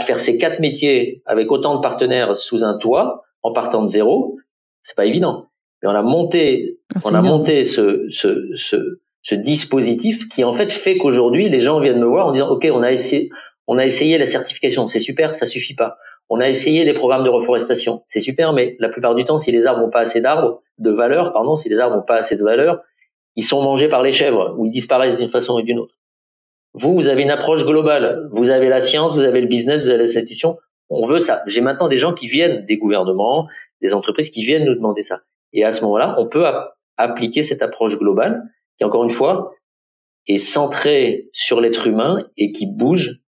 [0.00, 4.38] faire ces quatre métiers avec autant de partenaires sous un toit en partant de zéro,
[4.82, 5.51] c'est pas évident.
[5.82, 10.52] Mais on a monté ah, on a monté ce, ce, ce, ce, dispositif qui en
[10.52, 13.30] fait fait qu'aujourd'hui les gens viennent me voir en disant ok on a essayé
[13.66, 14.88] on a essayé la certification.
[14.88, 15.96] C'est super ça suffit pas.
[16.28, 18.02] On a essayé les programmes de reforestation.
[18.06, 20.90] C'est super mais la plupart du temps si les arbres n'ont pas assez d'arbres de
[20.90, 22.80] valeur pardon si les arbres n'ont pas assez de valeur
[23.34, 25.94] ils sont mangés par les chèvres ou ils disparaissent d'une façon ou d'une autre.
[26.74, 28.28] Vous vous avez une approche globale.
[28.32, 30.58] Vous avez la science vous avez le business vous avez l'institution
[30.94, 31.42] on veut ça.
[31.46, 33.48] J'ai maintenant des gens qui viennent des gouvernements
[33.80, 36.44] des entreprises qui viennent nous demander ça et à ce moment-là on peut
[36.96, 38.42] appliquer cette approche globale
[38.78, 39.54] qui, encore une fois,
[40.26, 43.20] est centrée sur l'être humain et qui bouge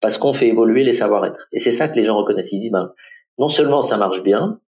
[0.00, 1.48] parce qu'on fait évoluer les savoir-être.
[1.52, 2.52] Et c'est ça que les gens reconnaissent.
[2.52, 2.92] Ils disent, ben,
[3.38, 4.60] non seulement ça marche bien,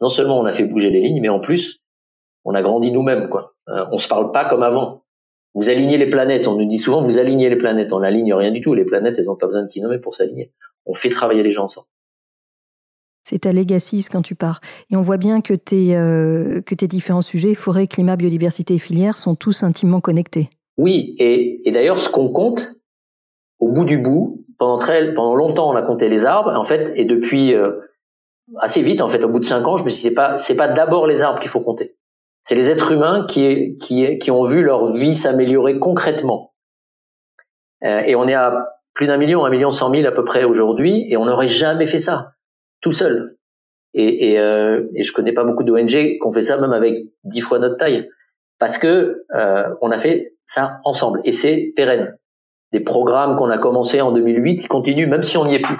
[0.00, 1.80] non seulement on a fait bouger les lignes, mais en plus,
[2.44, 3.54] on a grandi nous-mêmes, quoi.
[3.68, 5.04] Euh, on se parle pas comme avant.
[5.54, 6.48] Vous alignez les planètes.
[6.48, 7.92] On nous dit souvent, vous alignez les planètes.
[7.92, 8.74] On n'aligne rien du tout.
[8.74, 10.52] Les planètes, elles ont pas besoin de nommer pour s'aligner.
[10.84, 11.86] On fait travailler les gens ensemble.
[13.24, 14.60] C'est ta legacy quand tu pars.
[14.90, 19.34] Et on voit bien que tes, euh, différents sujets, forêt, climat, biodiversité et filière, sont
[19.34, 20.50] tous intimement connectés.
[20.76, 22.74] Oui, et, d'ailleurs, ce qu'on compte,
[23.60, 27.54] au bout du bout, pendant, longtemps, on a compté les arbres, en fait, et depuis
[27.54, 27.72] euh,
[28.58, 30.68] assez vite, en fait, au bout de cinq ans, je me suis dit, c'est pas,
[30.68, 31.96] d'abord les arbres qu'il faut compter.
[32.42, 36.52] C'est les êtres humains qui ont vu leur vie s'améliorer concrètement.
[37.84, 40.44] Euh, et on est à plus d'un million, un million cent mille à peu près
[40.44, 42.33] aujourd'hui, et on n'aurait jamais fait ça
[42.84, 43.36] tout seul.
[43.94, 47.06] Et, et, euh, et je connais pas beaucoup d'ONG qui ont fait ça même avec
[47.24, 48.08] dix fois notre taille,
[48.58, 52.16] parce que euh, on a fait ça ensemble et c'est pérenne.
[52.72, 55.76] Des programmes qu'on a commencé en 2008 qui continuent même si on n'y est plus.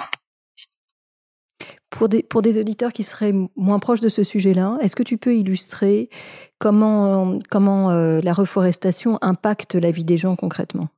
[1.91, 5.17] Pour des, pour des auditeurs qui seraient moins proches de ce sujet-là, est-ce que tu
[5.17, 6.09] peux illustrer
[6.57, 10.89] comment, comment euh, la reforestation impacte la vie des gens concrètement?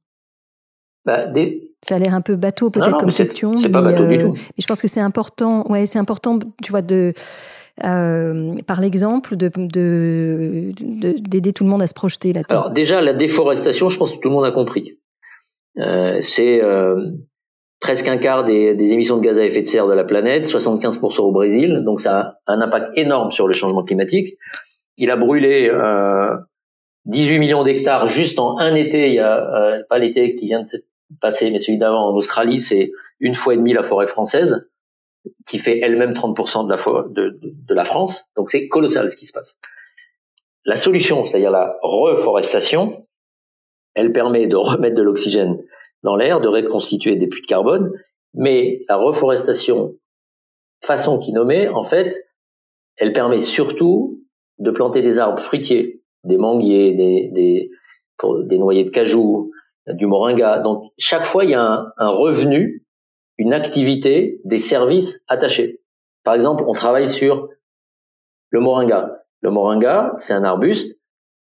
[1.05, 1.27] Bah,
[1.85, 4.99] Ça a l'air un peu bateau peut-être comme question, mais, mais, je pense que c'est
[4.99, 5.63] important.
[5.69, 7.13] Ouais, c'est important, tu vois, de
[7.83, 9.51] euh, par l'exemple, de,
[11.19, 12.61] d'aider tout le monde à se projeter là-dedans.
[12.61, 14.97] Alors déjà, la déforestation, je pense que tout le monde a compris.
[15.77, 17.11] Euh, c'est euh,
[17.79, 20.49] presque un quart des, des, émissions de gaz à effet de serre de la planète,
[20.49, 24.37] 75% au Brésil, donc ça a un impact énorme sur le changement climatique.
[24.97, 26.35] Il a brûlé euh,
[27.05, 29.07] 18 millions d'hectares juste en un été.
[29.07, 30.67] Il y a euh, pas l'été qui vient de
[31.13, 34.69] se passer, mais celui d'avant en Australie, c'est une fois et demie la forêt française,
[35.45, 38.25] qui fait elle-même 30% de la, de, la France.
[38.35, 39.59] Donc c'est colossal ce qui se passe.
[40.65, 43.07] La solution, c'est-à-dire la reforestation,
[43.93, 45.63] elle permet de remettre de l'oxygène
[46.03, 47.91] dans l'air, de reconstituer des puits de carbone,
[48.33, 49.95] mais la reforestation
[50.81, 52.15] façon qui nommait, en fait,
[52.97, 54.21] elle permet surtout
[54.59, 59.51] de planter des arbres fruitiers, des manguiers, des noyers de cajou,
[59.87, 60.59] du moringa.
[60.59, 62.85] Donc chaque fois, il y a un, revenu,
[63.37, 65.81] une activité, des services attachés.
[66.23, 67.49] Par exemple, on travaille sur
[68.49, 69.23] le moringa.
[69.41, 70.97] Le moringa, c'est un arbuste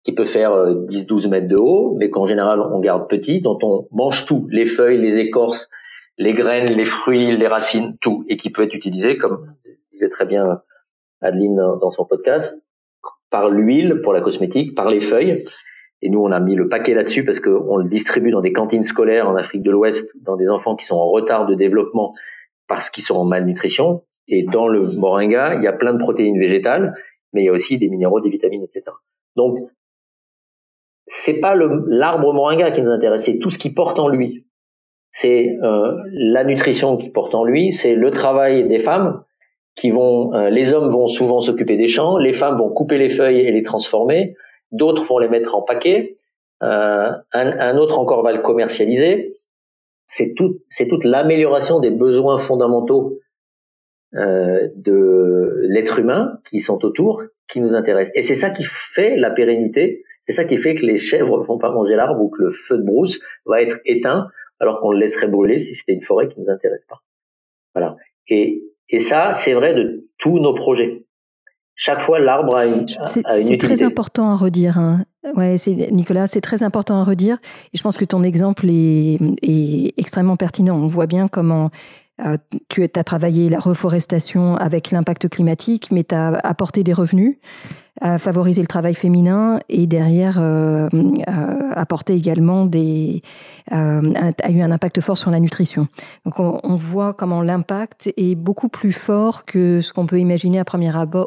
[0.04, 3.58] qui peut faire 10-12 euh, mètres de haut, mais qu'en général on garde petit, dont
[3.62, 5.70] on mange tout, les feuilles, les écorces,
[6.18, 9.46] les graines, les fruits, les racines, tout, et qui peut être utilisé, comme
[9.90, 10.60] disait très bien
[11.20, 12.62] Adeline dans son podcast,
[13.30, 15.44] par l'huile pour la cosmétique, par les feuilles.
[16.04, 18.82] Et nous, on a mis le paquet là-dessus parce qu'on le distribue dans des cantines
[18.82, 22.12] scolaires en Afrique de l'Ouest, dans des enfants qui sont en retard de développement
[22.68, 24.02] parce qu'ils sont en malnutrition.
[24.28, 26.92] Et dans le moringa, il y a plein de protéines végétales,
[27.32, 28.82] mais il y a aussi des minéraux, des vitamines, etc.
[29.34, 29.58] Donc,
[31.06, 34.46] c'est pas l'arbre moringa qui nous intéresse, c'est tout ce qui porte en lui.
[35.10, 39.24] C'est euh, la nutrition qui porte en lui, c'est le travail des femmes
[39.74, 43.08] qui vont, euh, les hommes vont souvent s'occuper des champs, les femmes vont couper les
[43.08, 44.34] feuilles et les transformer,
[44.74, 46.18] d'autres vont les mettre en paquet,
[46.62, 49.36] euh, un, autre encore va le commercialiser.
[50.06, 53.18] C'est tout, c'est toute l'amélioration des besoins fondamentaux
[54.14, 58.10] euh, de l'être humain qui sont autour qui nous intéresse.
[58.14, 61.44] Et c'est ça qui fait la pérennité c'est ça qui fait que les chèvres ne
[61.44, 64.92] vont pas manger l'arbre ou que le feu de brousse va être éteint alors qu'on
[64.92, 67.02] le laisserait brûler si c'était une forêt qui nous intéresse pas.
[67.74, 67.96] Voilà.
[68.28, 68.62] Et
[68.98, 71.04] ça, c'est vrai de tous nos projets.
[71.76, 74.78] Chaque fois, l'arbre a une, C'est très important à redire.
[74.78, 75.04] Hein.
[75.34, 77.38] Ouais, c'est Nicolas, c'est très important à redire.
[77.72, 80.76] Et je pense que ton exemple est, est extrêmement pertinent.
[80.76, 81.70] On voit bien comment
[82.24, 82.36] euh,
[82.68, 87.38] tu as travaillé la reforestation avec l'impact climatique, mais tu as apporté des revenus,
[88.00, 93.22] à favoriser le travail féminin et derrière euh, euh, apporter également des
[93.70, 95.88] a eu un impact fort sur la nutrition.
[96.24, 100.64] Donc on, voit comment l'impact est beaucoup plus fort que ce qu'on peut imaginer au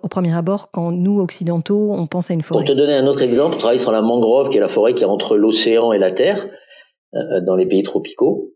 [0.08, 2.64] premier abord quand nous occidentaux on pense à une forêt.
[2.64, 4.94] Pour te donner un autre exemple, on travaille sur la mangrove qui est la forêt
[4.94, 6.48] qui est entre l'océan et la terre
[7.14, 8.54] dans les pays tropicaux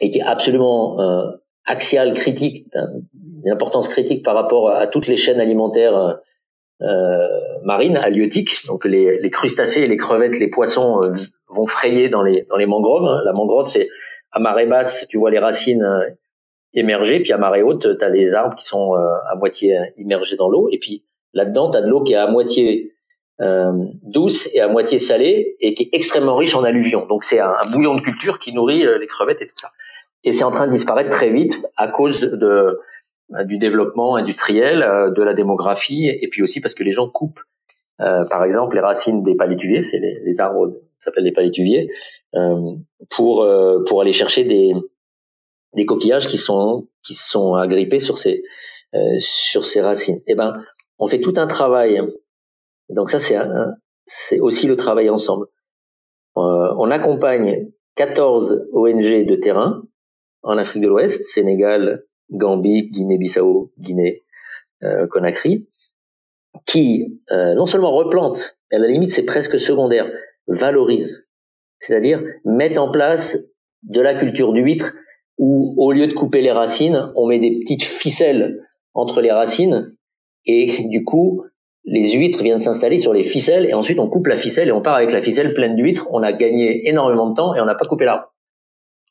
[0.00, 0.96] et qui est absolument
[1.64, 2.66] axiale critique,
[3.44, 6.18] d'importance critique par rapport à toutes les chaînes alimentaires
[6.82, 7.28] euh,
[7.64, 8.66] marines, halieutiques.
[8.66, 11.12] Donc les, les, crustacés, les crevettes, les poissons euh,
[11.48, 13.06] vont frayer dans les, dans les mangroves.
[13.06, 13.22] Hein.
[13.24, 13.88] La mangrove, c'est
[14.32, 16.08] à marée basse, tu vois les racines euh,
[16.74, 20.36] émerger, puis à marée haute, tu as les arbres qui sont euh, à moitié immergés
[20.36, 22.92] dans l'eau, et puis là-dedans, tu as de l'eau qui est à moitié
[23.40, 23.72] euh,
[24.02, 27.06] douce et à moitié salée, et qui est extrêmement riche en alluvions.
[27.06, 29.68] Donc c'est un, bouillon de culture qui nourrit les crevettes et tout ça
[30.24, 32.78] et c'est en train de disparaître très vite à cause de
[33.34, 37.08] euh, du développement industriel, euh, de la démographie, et puis aussi parce que les gens
[37.08, 37.40] coupent,
[38.00, 41.90] euh, par exemple, les racines des palétuviers, c'est les, les, arbres s'appellent les palétuviers,
[42.34, 42.74] euh,
[43.10, 43.46] pour
[43.86, 44.74] pour aller chercher des
[45.74, 48.42] des coquillages qui sont qui sont agrippés sur ces
[49.18, 50.20] sur ces racines.
[50.26, 50.62] Eh ben,
[50.98, 52.00] on fait tout un travail.
[52.88, 53.36] Donc ça, c'est
[54.06, 55.46] c'est aussi le travail ensemble.
[56.34, 59.82] on accompagne 14 ONG de terrain
[60.42, 64.22] en Afrique de l'Ouest, Sénégal, Gambie, Guinée-Bissau, Guinée,
[64.82, 65.68] euh, Conakry,
[66.66, 70.10] qui euh, non seulement replante, à la limite c'est presque secondaire,
[70.46, 71.26] valorise,
[71.78, 73.38] c'est-à-dire mettent en place
[73.82, 74.94] de la culture d'huître
[75.38, 78.60] où au lieu de couper les racines, on met des petites ficelles
[78.94, 79.90] entre les racines
[80.46, 81.44] et du coup
[81.84, 84.82] les huîtres viennent s'installer sur les ficelles et ensuite on coupe la ficelle et on
[84.82, 86.06] part avec la ficelle pleine d'huîtres.
[86.12, 88.31] On a gagné énormément de temps et on n'a pas coupé l'arbre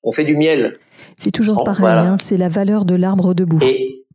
[0.03, 0.73] on fait du miel.
[1.17, 3.59] C'est toujours pareil, hein, c'est la valeur de l'arbre debout.
[3.61, 4.05] Et,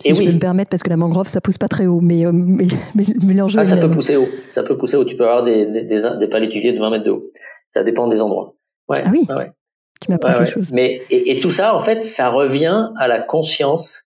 [0.00, 2.26] si je peux me permettre, parce que la mangrove, ça pousse pas très haut, mais,
[2.26, 4.28] euh, mais, mais, l'enjeu ah, ça peut pousser haut.
[4.50, 5.06] Ça peut pousser haut.
[5.06, 7.30] Tu peux avoir des, des, des, palétuviers de 20 mètres de haut.
[7.70, 8.54] Ça dépend des endroits.
[8.88, 9.26] Ouais, ah oui.
[9.28, 9.52] Ouais.
[10.00, 10.70] Tu m'apprends quelque chose.
[10.72, 14.04] Mais et, tout ça, en fait, ça revient à la conscience,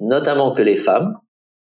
[0.00, 1.18] notamment que les femmes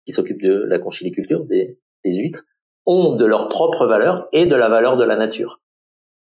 [0.06, 2.44] qui s'occupent de la conchiliculture, des, des huîtres,
[2.86, 5.60] ont de leur propre valeur et de la valeur de la nature.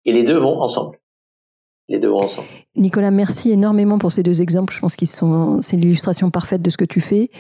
[0.07, 0.99] Et les deux vont ensemble.
[1.89, 2.47] Les deux ensemble.
[2.77, 4.73] Nicolas, merci énormément pour ces deux exemples.
[4.73, 7.31] Je pense qu'ils sont, c'est l'illustration parfaite de ce que tu fais.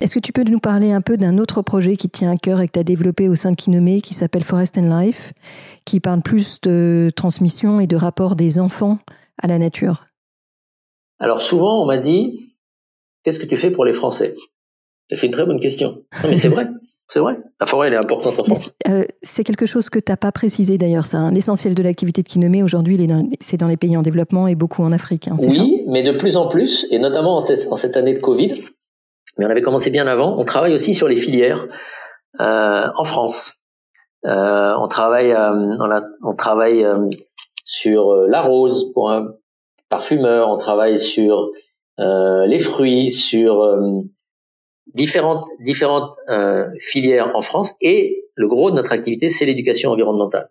[0.00, 2.60] Est-ce que tu peux nous parler un peu d'un autre projet qui tient à cœur
[2.60, 5.32] et que tu as développé au sein de Kinomé, qui s'appelle Forest and Life,
[5.84, 8.98] qui parle plus de transmission et de rapport des enfants
[9.40, 10.06] à la nature?
[11.20, 12.56] Alors souvent, on m'a dit,
[13.22, 14.34] qu'est-ce que tu fais pour les Français?
[15.08, 16.04] C'est une très bonne question.
[16.22, 16.68] Non, mais c'est vrai.
[17.10, 17.38] C'est vrai.
[17.60, 18.70] La forêt, elle est importante en France.
[18.88, 21.18] Euh, c'est quelque chose que tu n'as pas précisé d'ailleurs, ça.
[21.18, 21.32] Hein.
[21.32, 22.96] L'essentiel de l'activité de Kinomé aujourd'hui,
[23.40, 25.26] c'est dans les pays en développement et beaucoup en Afrique.
[25.26, 28.62] Hein, oui, mais de plus en plus, et notamment en, cette année de Covid,
[29.38, 31.66] mais on avait commencé bien avant, on travaille aussi sur les filières
[32.38, 33.54] euh, en France.
[34.24, 35.90] Euh, on travaille, on,
[36.22, 36.86] on, travaille
[37.64, 39.32] sur la rose pour un
[39.88, 41.50] parfumeur, on travaille sur
[41.98, 43.64] les fruits, sur
[44.94, 50.50] différentes différentes euh, filières en France et le gros de notre activité c'est l'éducation environnementale.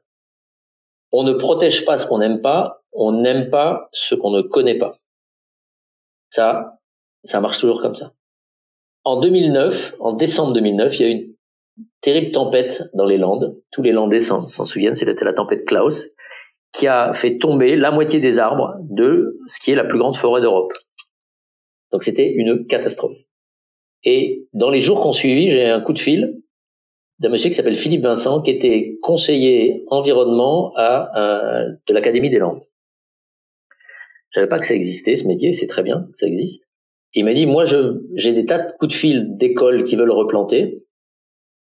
[1.11, 4.77] On ne protège pas ce qu'on n'aime pas, on n'aime pas ce qu'on ne connaît
[4.77, 4.99] pas.
[6.29, 6.79] Ça,
[7.23, 8.13] ça marche toujours comme ça.
[9.03, 11.33] En 2009, en décembre 2009, il y a eu une
[12.01, 13.57] terrible tempête dans les Landes.
[13.71, 16.09] Tous les Landais s'en souviennent, c'était la tempête Klaus,
[16.73, 20.15] qui a fait tomber la moitié des arbres de ce qui est la plus grande
[20.15, 20.73] forêt d'Europe.
[21.91, 23.17] Donc c'était une catastrophe.
[24.03, 26.39] Et dans les jours qu'on suivi, j'ai un coup de fil
[27.19, 32.61] d'un monsieur qui s'appelle Philippe Vincent, qui était conseiller environnement à, de l'Académie des Landes.
[34.29, 36.63] Je savais pas que ça existait, ce métier, c'est très bien, ça existe.
[37.13, 40.85] il m'a dit, moi, j'ai des tas de coups de fil d'écoles qui veulent replanter.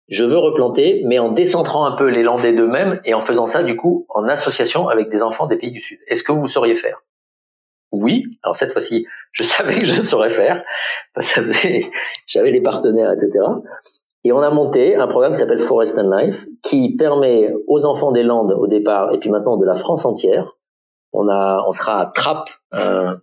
[0.07, 3.63] Je veux replanter, mais en décentrant un peu les Landais d'eux-mêmes et en faisant ça,
[3.63, 5.99] du coup, en association avec des enfants des pays du Sud.
[6.07, 7.01] Est-ce que vous sauriez faire?
[7.91, 8.25] Oui.
[8.43, 10.63] Alors cette fois-ci, je savais que je saurais faire.
[12.27, 13.45] J'avais les partenaires, etc.
[14.23, 18.11] Et on a monté un programme qui s'appelle Forest and Life, qui permet aux enfants
[18.11, 20.55] des Landes au départ, et puis maintenant de la France entière.
[21.11, 23.15] On a, on sera à Trappes euh,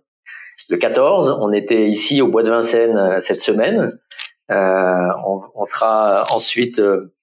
[0.69, 1.37] le 14.
[1.39, 3.97] On était ici au Bois de Vincennes euh, cette semaine.
[4.51, 7.13] Euh, on, on, sera ensuite euh,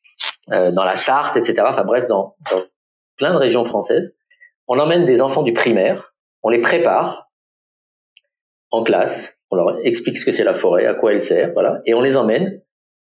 [0.53, 1.65] euh, dans la Sarthe, etc.
[1.69, 2.63] Enfin bref, dans, dans
[3.17, 4.15] plein de régions françaises.
[4.69, 6.15] On emmène des enfants du primaire.
[6.43, 7.26] On les prépare
[8.83, 11.95] classe, on leur explique ce que c'est la forêt, à quoi elle sert, voilà, et
[11.95, 12.61] on les emmène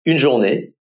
[0.06, 0.76] une journée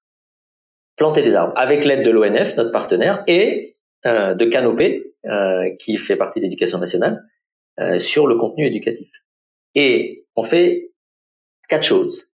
[0.96, 3.76] planter des arbres avec l'aide de l'ONF, notre partenaire, et
[4.06, 7.22] euh, de Canopé, euh, qui fait partie de l'éducation nationale,
[7.80, 9.10] euh, sur le contenu éducatif.
[9.74, 10.90] Et on fait
[11.68, 12.28] quatre choses.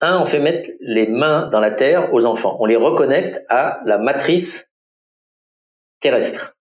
[0.00, 2.56] Un, on fait mettre les mains dans la terre aux enfants.
[2.60, 4.70] On les reconnecte à la matrice
[6.00, 6.56] terrestre.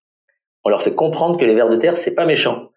[0.64, 2.70] On leur fait comprendre que les vers de terre, c'est pas méchant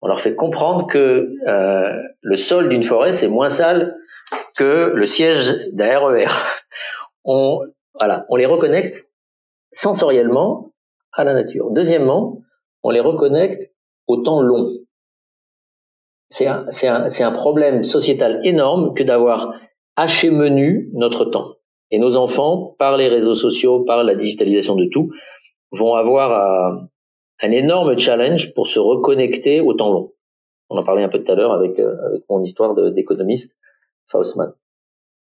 [0.00, 3.96] on leur fait comprendre que euh, le sol d'une forêt c'est moins sale
[4.56, 6.24] que le siège d'un RER.
[6.24, 6.28] E
[7.24, 7.60] on
[7.98, 9.08] voilà, on les reconnecte
[9.72, 10.72] sensoriellement
[11.12, 11.70] à la nature.
[11.70, 12.42] Deuxièmement,
[12.82, 13.72] on les reconnecte
[14.06, 14.68] au temps long.
[16.28, 19.54] C'est un, un, un problème sociétal énorme que d'avoir
[19.96, 21.54] haché menu notre temps.
[21.90, 25.10] Et nos enfants, par les réseaux sociaux, par la digitalisation de tout,
[25.72, 26.88] vont avoir à,
[27.42, 30.12] un énorme challenge pour se reconnecter au temps long.
[30.70, 33.56] On en parlait un peu tout à l'heure avec, euh, avec mon histoire d'économiste,
[34.08, 34.52] Faustman.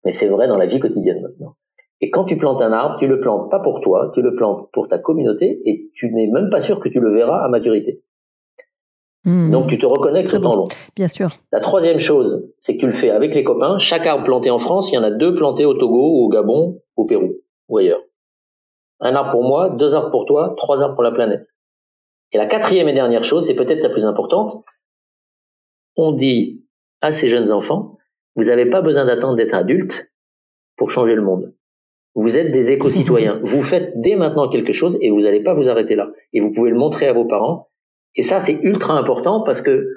[0.03, 1.55] Mais c'est vrai dans la vie quotidienne maintenant.
[2.01, 4.69] Et quand tu plantes un arbre, tu le plantes pas pour toi, tu le plantes
[4.73, 8.01] pour ta communauté et tu n'es même pas sûr que tu le verras à maturité.
[9.23, 9.51] Hmm.
[9.51, 10.63] Donc tu te reconnectes au temps long.
[10.95, 11.29] Bien sûr.
[11.51, 13.77] La troisième chose, c'est que tu le fais avec les copains.
[13.77, 16.29] Chaque arbre planté en France, il y en a deux plantés au Togo ou au
[16.29, 17.33] Gabon, au Pérou
[17.69, 18.01] ou ailleurs.
[18.99, 21.45] Un arbre pour moi, deux arbres pour toi, trois arbres pour la planète.
[22.31, 24.63] Et la quatrième et dernière chose, c'est peut-être la plus importante,
[25.95, 26.65] on dit
[27.01, 27.97] à ces jeunes enfants,
[28.35, 30.11] vous n'avez pas besoin d'attendre d'être adulte
[30.77, 31.53] pour changer le monde.
[32.15, 33.39] Vous êtes des éco-citoyens.
[33.43, 36.11] vous faites dès maintenant quelque chose et vous n'allez pas vous arrêter là.
[36.33, 37.69] Et vous pouvez le montrer à vos parents.
[38.15, 39.87] Et ça, c'est ultra important parce que,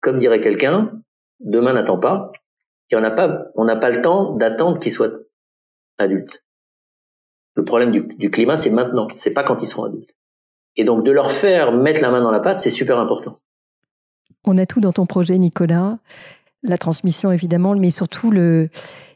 [0.00, 0.92] comme dirait quelqu'un,
[1.40, 2.32] demain n'attend pas.
[2.90, 5.12] Et on n'a pas, on n'a pas le temps d'attendre qu'ils soient
[5.98, 6.44] adultes.
[7.54, 9.08] Le problème du, du climat, c'est maintenant.
[9.16, 10.15] C'est pas quand ils seront adultes.
[10.76, 13.38] Et donc de leur faire mettre la main dans la pâte, c'est super important.
[14.44, 15.98] On a tout dans ton projet, Nicolas.
[16.62, 18.68] La transmission, évidemment, mais surtout le,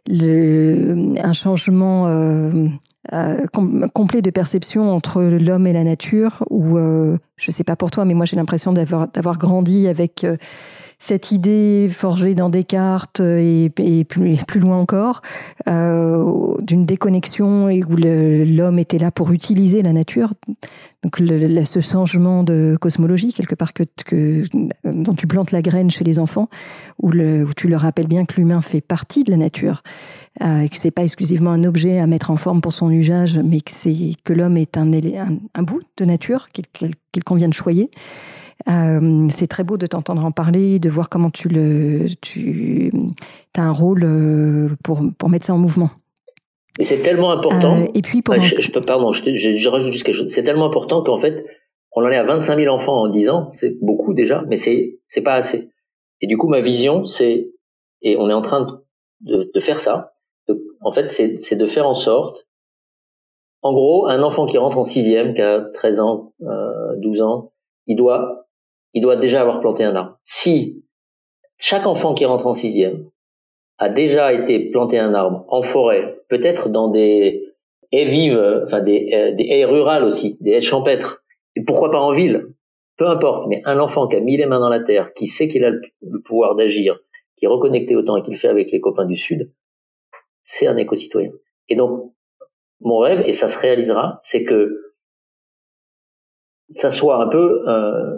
[0.08, 2.68] un changement euh,
[3.12, 3.46] euh,
[3.92, 6.44] complet de perception entre l'homme et la nature.
[6.50, 10.26] Ou euh, je sais pas pour toi, mais moi j'ai l'impression d'avoir grandi avec
[11.00, 15.22] cette idée forgée dans Descartes et, et plus, loin encore,
[15.66, 20.34] euh, d'une déconnexion et où l'homme était là pour utiliser la nature.
[21.02, 24.44] Donc ce changement de cosmologie, quelque part, que,
[24.84, 26.50] dont tu plantes la graine chez les enfants,
[27.02, 27.10] où,
[27.56, 29.82] tu leur rappelles bien que l'humain fait partie de la nature,
[30.42, 33.60] euh, que c'est pas exclusivement un objet à mettre en forme pour son usage, mais
[33.62, 34.90] que l'homme est un,
[35.54, 37.90] un, bout de nature qu'il convient de choyer.
[38.68, 42.92] Euh, c'est très beau de t'entendre en parler, de voir comment tu le, tu
[43.56, 45.90] as un rôle euh, pour, pour mettre ça en mouvement.
[46.78, 47.78] Et c'est tellement important.
[47.78, 50.28] Euh, et puis, pour je, peux, pardon, je, je, rajoute juste quelque chose.
[50.28, 51.44] C'est tellement important qu'en fait,
[51.92, 53.50] on en est à 25 000 enfants en 10 ans.
[53.54, 55.70] C'est beaucoup déjà, mais c'est, c'est pas assez.
[56.20, 57.50] Et du coup, ma vision, c'est,
[58.02, 58.82] et on est en train
[59.20, 60.12] de, de faire ça.
[60.80, 62.46] en fait, c'est, c'est de faire en sorte,
[63.62, 67.52] en gros, un enfant qui rentre en sixième, qui a 13 ans, euh, 12 ans,
[67.86, 68.46] il doit,
[68.94, 70.18] il doit déjà avoir planté un arbre.
[70.24, 70.84] Si
[71.58, 73.10] chaque enfant qui rentre en sixième
[73.78, 77.54] a déjà été planté un arbre en forêt, peut-être dans des
[77.92, 81.22] haies vives, enfin des, euh, des haies rurales aussi, des haies champêtres,
[81.56, 82.48] et pourquoi pas en ville,
[82.96, 85.48] peu importe, mais un enfant qui a mis les mains dans la terre, qui sait
[85.48, 86.98] qu'il a le pouvoir d'agir,
[87.36, 89.50] qui est reconnecté autant qu'il fait avec les copains du Sud,
[90.42, 91.32] c'est un éco-citoyen.
[91.68, 92.12] Et donc,
[92.80, 94.94] mon rêve, et ça se réalisera, c'est que
[96.70, 98.16] ça soit un peu, euh,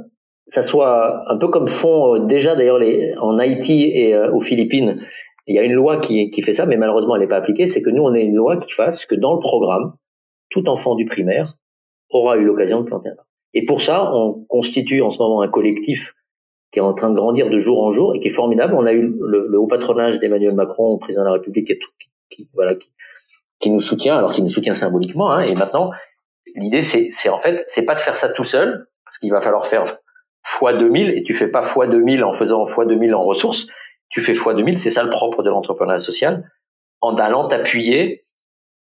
[0.49, 4.40] ça soit un peu comme font euh, déjà d'ailleurs les en Haïti et euh, aux
[4.40, 5.05] Philippines.
[5.47, 7.66] Il y a une loi qui, qui fait ça, mais malheureusement elle n'est pas appliquée.
[7.66, 9.95] C'est que nous on ait une loi qui fasse que dans le programme,
[10.51, 11.55] tout enfant du primaire
[12.11, 13.26] aura eu l'occasion de planter un arbre.
[13.55, 16.14] Et pour ça, on constitue en ce moment un collectif
[16.72, 18.74] qui est en train de grandir de jour en jour et qui est formidable.
[18.74, 21.76] On a eu le, haut patronage d'Emmanuel Macron, président de la République, qui,
[22.30, 22.90] qui voilà, qui,
[23.61, 25.30] qui, nous soutient, alors qui nous soutient symboliquement.
[25.30, 25.90] Hein, et maintenant,
[26.57, 29.43] l'idée, c'est, c'est en fait, c'est pas de faire ça tout seul, parce qu'il va
[29.43, 29.99] falloir faire
[30.43, 33.66] fois 2000 et tu fais pas fois 2000 en faisant fois 2000 en ressources,
[34.09, 36.51] tu fais fois 2000, c'est ça le propre de l'entrepreneuriat social,
[37.01, 38.24] en allant t'appuyer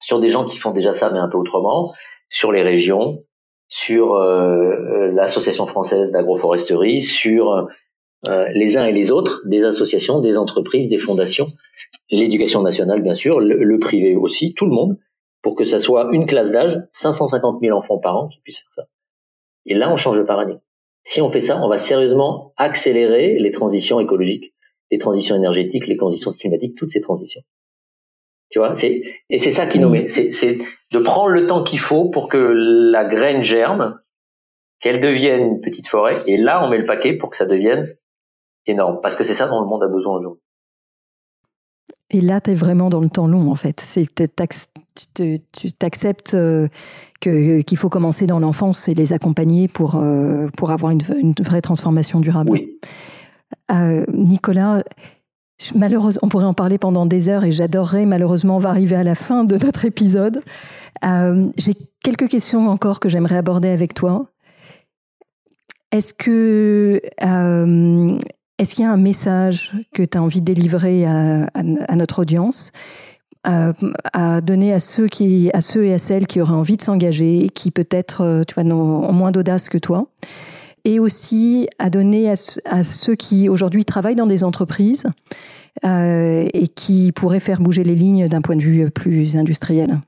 [0.01, 1.89] sur des gens qui font déjà ça mais un peu autrement,
[2.29, 3.25] sur les régions,
[3.69, 7.69] sur euh, euh, l'association française d'agroforesterie, sur
[8.29, 11.49] euh, les uns et les autres, des associations, des entreprises, des fondations,
[12.11, 14.99] l'éducation nationale bien sûr, le, le, privé aussi, tout le monde,
[15.43, 18.75] pour que ça soit une classe d'âge, 550 000 enfants par an qui puissent faire
[18.75, 18.85] ça.
[19.67, 20.61] Et là, on change de paradigme.
[21.05, 24.55] Si on fait ça, on va sérieusement accélérer les transitions écologiques,
[24.91, 27.43] les transitions énergétiques, les transitions climatiques, toutes ces transitions.
[28.51, 30.59] Tu vois, c'est et c'est ça qui nous met, c'est
[30.91, 33.99] de prendre le temps qu'il faut pour que la graine germe,
[34.81, 37.97] qu'elle devienne une petite forêt, et là on met le paquet pour que ça devienne
[38.67, 40.43] énorme, parce que c'est ça dont le monde a besoin aujourd'hui.
[42.11, 43.81] Et là, tu es vraiment dans le temps long, en fait.
[43.81, 44.07] C'est
[45.15, 46.69] tu t'acceptes euh,
[47.21, 51.61] qu'il faut commencer dans l'enfance et les accompagner pour, euh, pour avoir une, une, vraie
[51.61, 52.51] transformation durable.
[52.51, 52.79] Oui.
[53.71, 54.83] Euh, Nicolas,
[55.77, 59.05] malheureusement, on pourrait en parler pendant des heures et j'adorerais, malheureusement, on va arriver à
[59.05, 60.43] la fin de notre épisode.
[61.03, 64.27] J'ai quelques questions encore que j'aimerais aborder avec toi.
[65.93, 67.01] Est-ce que
[68.59, 72.21] est-ce qu'il y a un message que tu as envie de délivrer à, à notre
[72.21, 72.73] audience?
[73.45, 77.49] À, donner à ceux, qui, à ceux et à celles qui auraient envie de s'engager,
[77.55, 80.07] qui peut-être euh, tu vois, ont moins d'audace que toi,
[80.85, 82.37] et aussi à donner à,
[82.85, 85.07] ceux qui aujourd'hui travaillent dans des entreprises
[85.85, 89.99] euh, et qui pourraient faire bouger les lignes d'un point de vue plus industriel.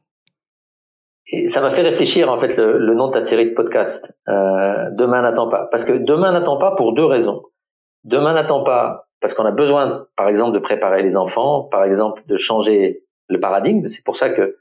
[1.47, 4.13] Ça m'a fait réfléchir en fait le, nom de ta série de podcast.
[4.29, 7.43] Euh, demain n'attend pas, parce que demain n'attend pas pour deux raisons.
[8.05, 12.23] Demain n'attend pas parce qu'on a besoin, par exemple, de préparer les enfants, par exemple,
[12.27, 13.87] de changer le paradigme.
[13.89, 14.59] C'est pour ça que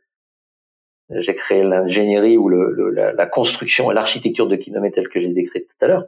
[1.09, 5.85] j'ai créé l'ingénierie ou la, construction et l'architecture de Kinome telle que j'ai décrite tout
[5.85, 6.05] à l'heure.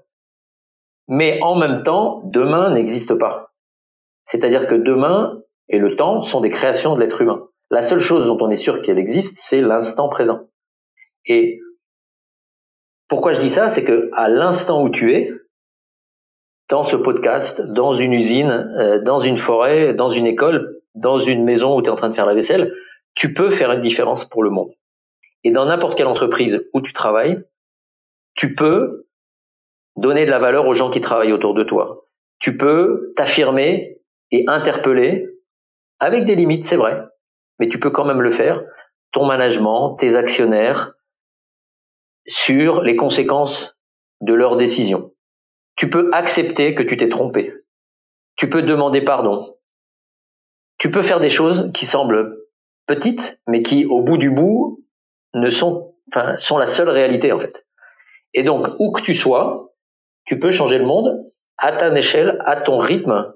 [1.07, 3.53] Mais en même temps, demain n'existe pas.
[4.23, 7.47] C'est-à-dire que demain et le temps sont des créations de l'être humain.
[7.69, 10.47] La seule chose dont on est sûr qu'elle existe, c'est l'instant présent.
[11.25, 11.59] Et
[13.07, 15.31] pourquoi je dis ça, c'est que à l'instant où tu es,
[16.69, 18.49] dans ce podcast, dans une usine,
[18.79, 22.09] euh, dans une forêt, dans une école, dans une maison où tu es en train
[22.09, 22.73] de faire la vaisselle,
[23.13, 24.71] tu peux faire une différence pour le monde.
[25.43, 27.43] Et dans n'importe quelle entreprise où tu travailles,
[28.33, 29.07] tu peux
[29.95, 32.05] donner de la valeur aux gens qui travaillent autour de toi.
[32.39, 33.99] Tu peux t'affirmer
[34.31, 35.27] et interpeller
[35.99, 37.01] avec des limites, c'est vrai,
[37.59, 38.61] mais tu peux quand même le faire,
[39.11, 40.93] ton management, tes actionnaires,
[42.27, 43.77] sur les conséquences
[44.21, 45.13] de leurs décisions.
[45.75, 47.53] Tu peux accepter que tu t'es trompé.
[48.35, 49.54] Tu peux demander pardon
[50.77, 52.37] tu peux faire des choses qui semblent
[52.85, 54.83] petites, mais qui, au bout du bout,
[55.33, 57.65] ne sont, enfin, sont la seule réalité, en fait.
[58.33, 59.71] Et donc, où que tu sois,
[60.25, 61.21] tu peux changer le monde
[61.57, 63.33] à ta échelle, à ton rythme.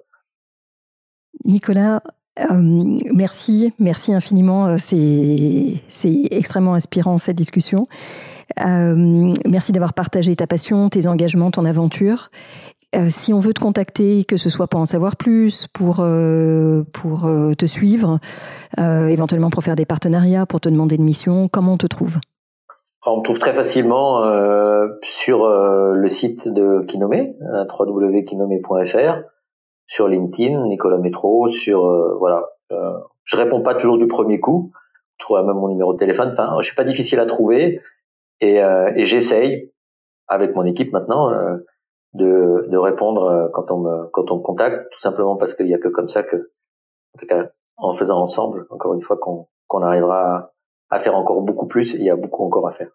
[1.46, 2.02] Nicolas,
[2.40, 4.68] euh, merci, merci infiniment.
[4.68, 7.88] Euh, c'est, extrêmement inspirant cette discussion.
[8.60, 12.30] Euh, merci d'avoir partagé ta passion, tes engagements, ton aventure.
[12.96, 16.84] Euh, si on veut te contacter, que ce soit pour en savoir plus, pour euh,
[16.92, 18.20] pour euh, te suivre,
[18.78, 22.18] éventuellement pour faire des partenariats, pour te demander une mission, comment on te trouve?
[23.06, 24.24] On me trouve très facilement
[25.04, 29.22] sur le site de Kinomé, euh, www.kinomé.fr,
[29.86, 31.82] sur LinkedIn, Nicolas Métro, sur
[32.18, 32.44] voilà.
[33.24, 34.72] Je réponds pas toujours du premier coup.
[34.74, 36.30] Vous trouvez même mon numéro de téléphone.
[36.32, 37.82] Enfin, je suis pas difficile à trouver
[38.42, 39.72] et, et j'essaye
[40.28, 41.30] avec mon équipe maintenant
[42.14, 45.74] de, de répondre quand on me quand on me contacte, tout simplement parce qu'il y
[45.74, 46.52] a que comme ça que,
[47.16, 50.52] en tout cas, en faisant ensemble, encore une fois, qu'on qu'on arrivera
[50.90, 51.94] à faire encore beaucoup plus.
[51.94, 52.90] il y a beaucoup encore à faire.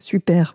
[0.00, 0.54] Super.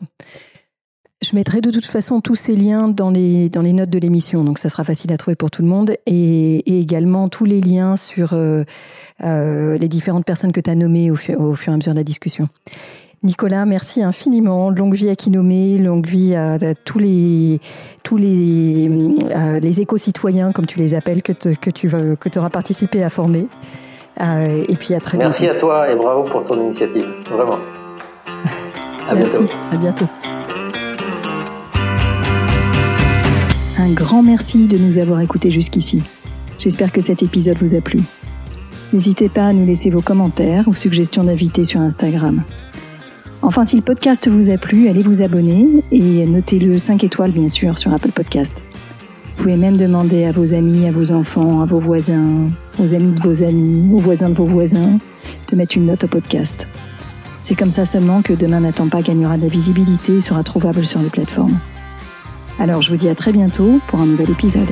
[1.21, 4.43] Je mettrai de toute façon tous ces liens dans les, dans les notes de l'émission,
[4.43, 7.97] donc ça sera facile à trouver pour tout le monde, et, également tous les liens
[7.97, 8.63] sur euh,
[9.23, 11.97] euh, les différentes personnes que tu as nommées au, au, fur et à mesure de
[11.97, 12.49] la discussion.
[13.23, 14.69] Nicolas, merci infiniment.
[14.69, 17.59] Longue vie à Kinomé, longue vie à, tous les
[18.03, 18.89] tous les,
[19.59, 23.47] les éco-citoyens, comme tu les appelles, que, que tu que auras participé à former.
[24.21, 25.29] Euh, et puis à très bientôt.
[25.29, 27.57] Merci à toi et bravo pour ton initiative, vraiment.
[29.09, 29.53] À Merci, bientôt.
[29.71, 30.05] à bientôt.
[33.79, 36.01] Un grand merci de nous avoir écoutés jusqu'ici.
[36.59, 37.99] J'espère que cet épisode vous a plu.
[38.93, 42.43] N'hésitez pas à nous laisser vos commentaires ou suggestions d'invités sur Instagram.
[43.41, 47.47] Enfin, si le podcast vous a plu, allez vous abonner et notez-le 5 étoiles, bien
[47.47, 48.63] sûr, sur Apple Podcast.
[49.37, 53.11] Vous pouvez même demander à vos amis, à vos enfants, à vos voisins, aux amis
[53.11, 54.97] de vos amis, aux voisins de vos voisins,
[55.51, 56.67] de mettre une note au podcast.
[57.41, 60.85] C'est comme ça seulement que Demain n'attend pas gagnera de la visibilité et sera trouvable
[60.85, 61.57] sur les plateformes.
[62.59, 64.67] Alors je vous dis à très bientôt pour un nouvel épisode.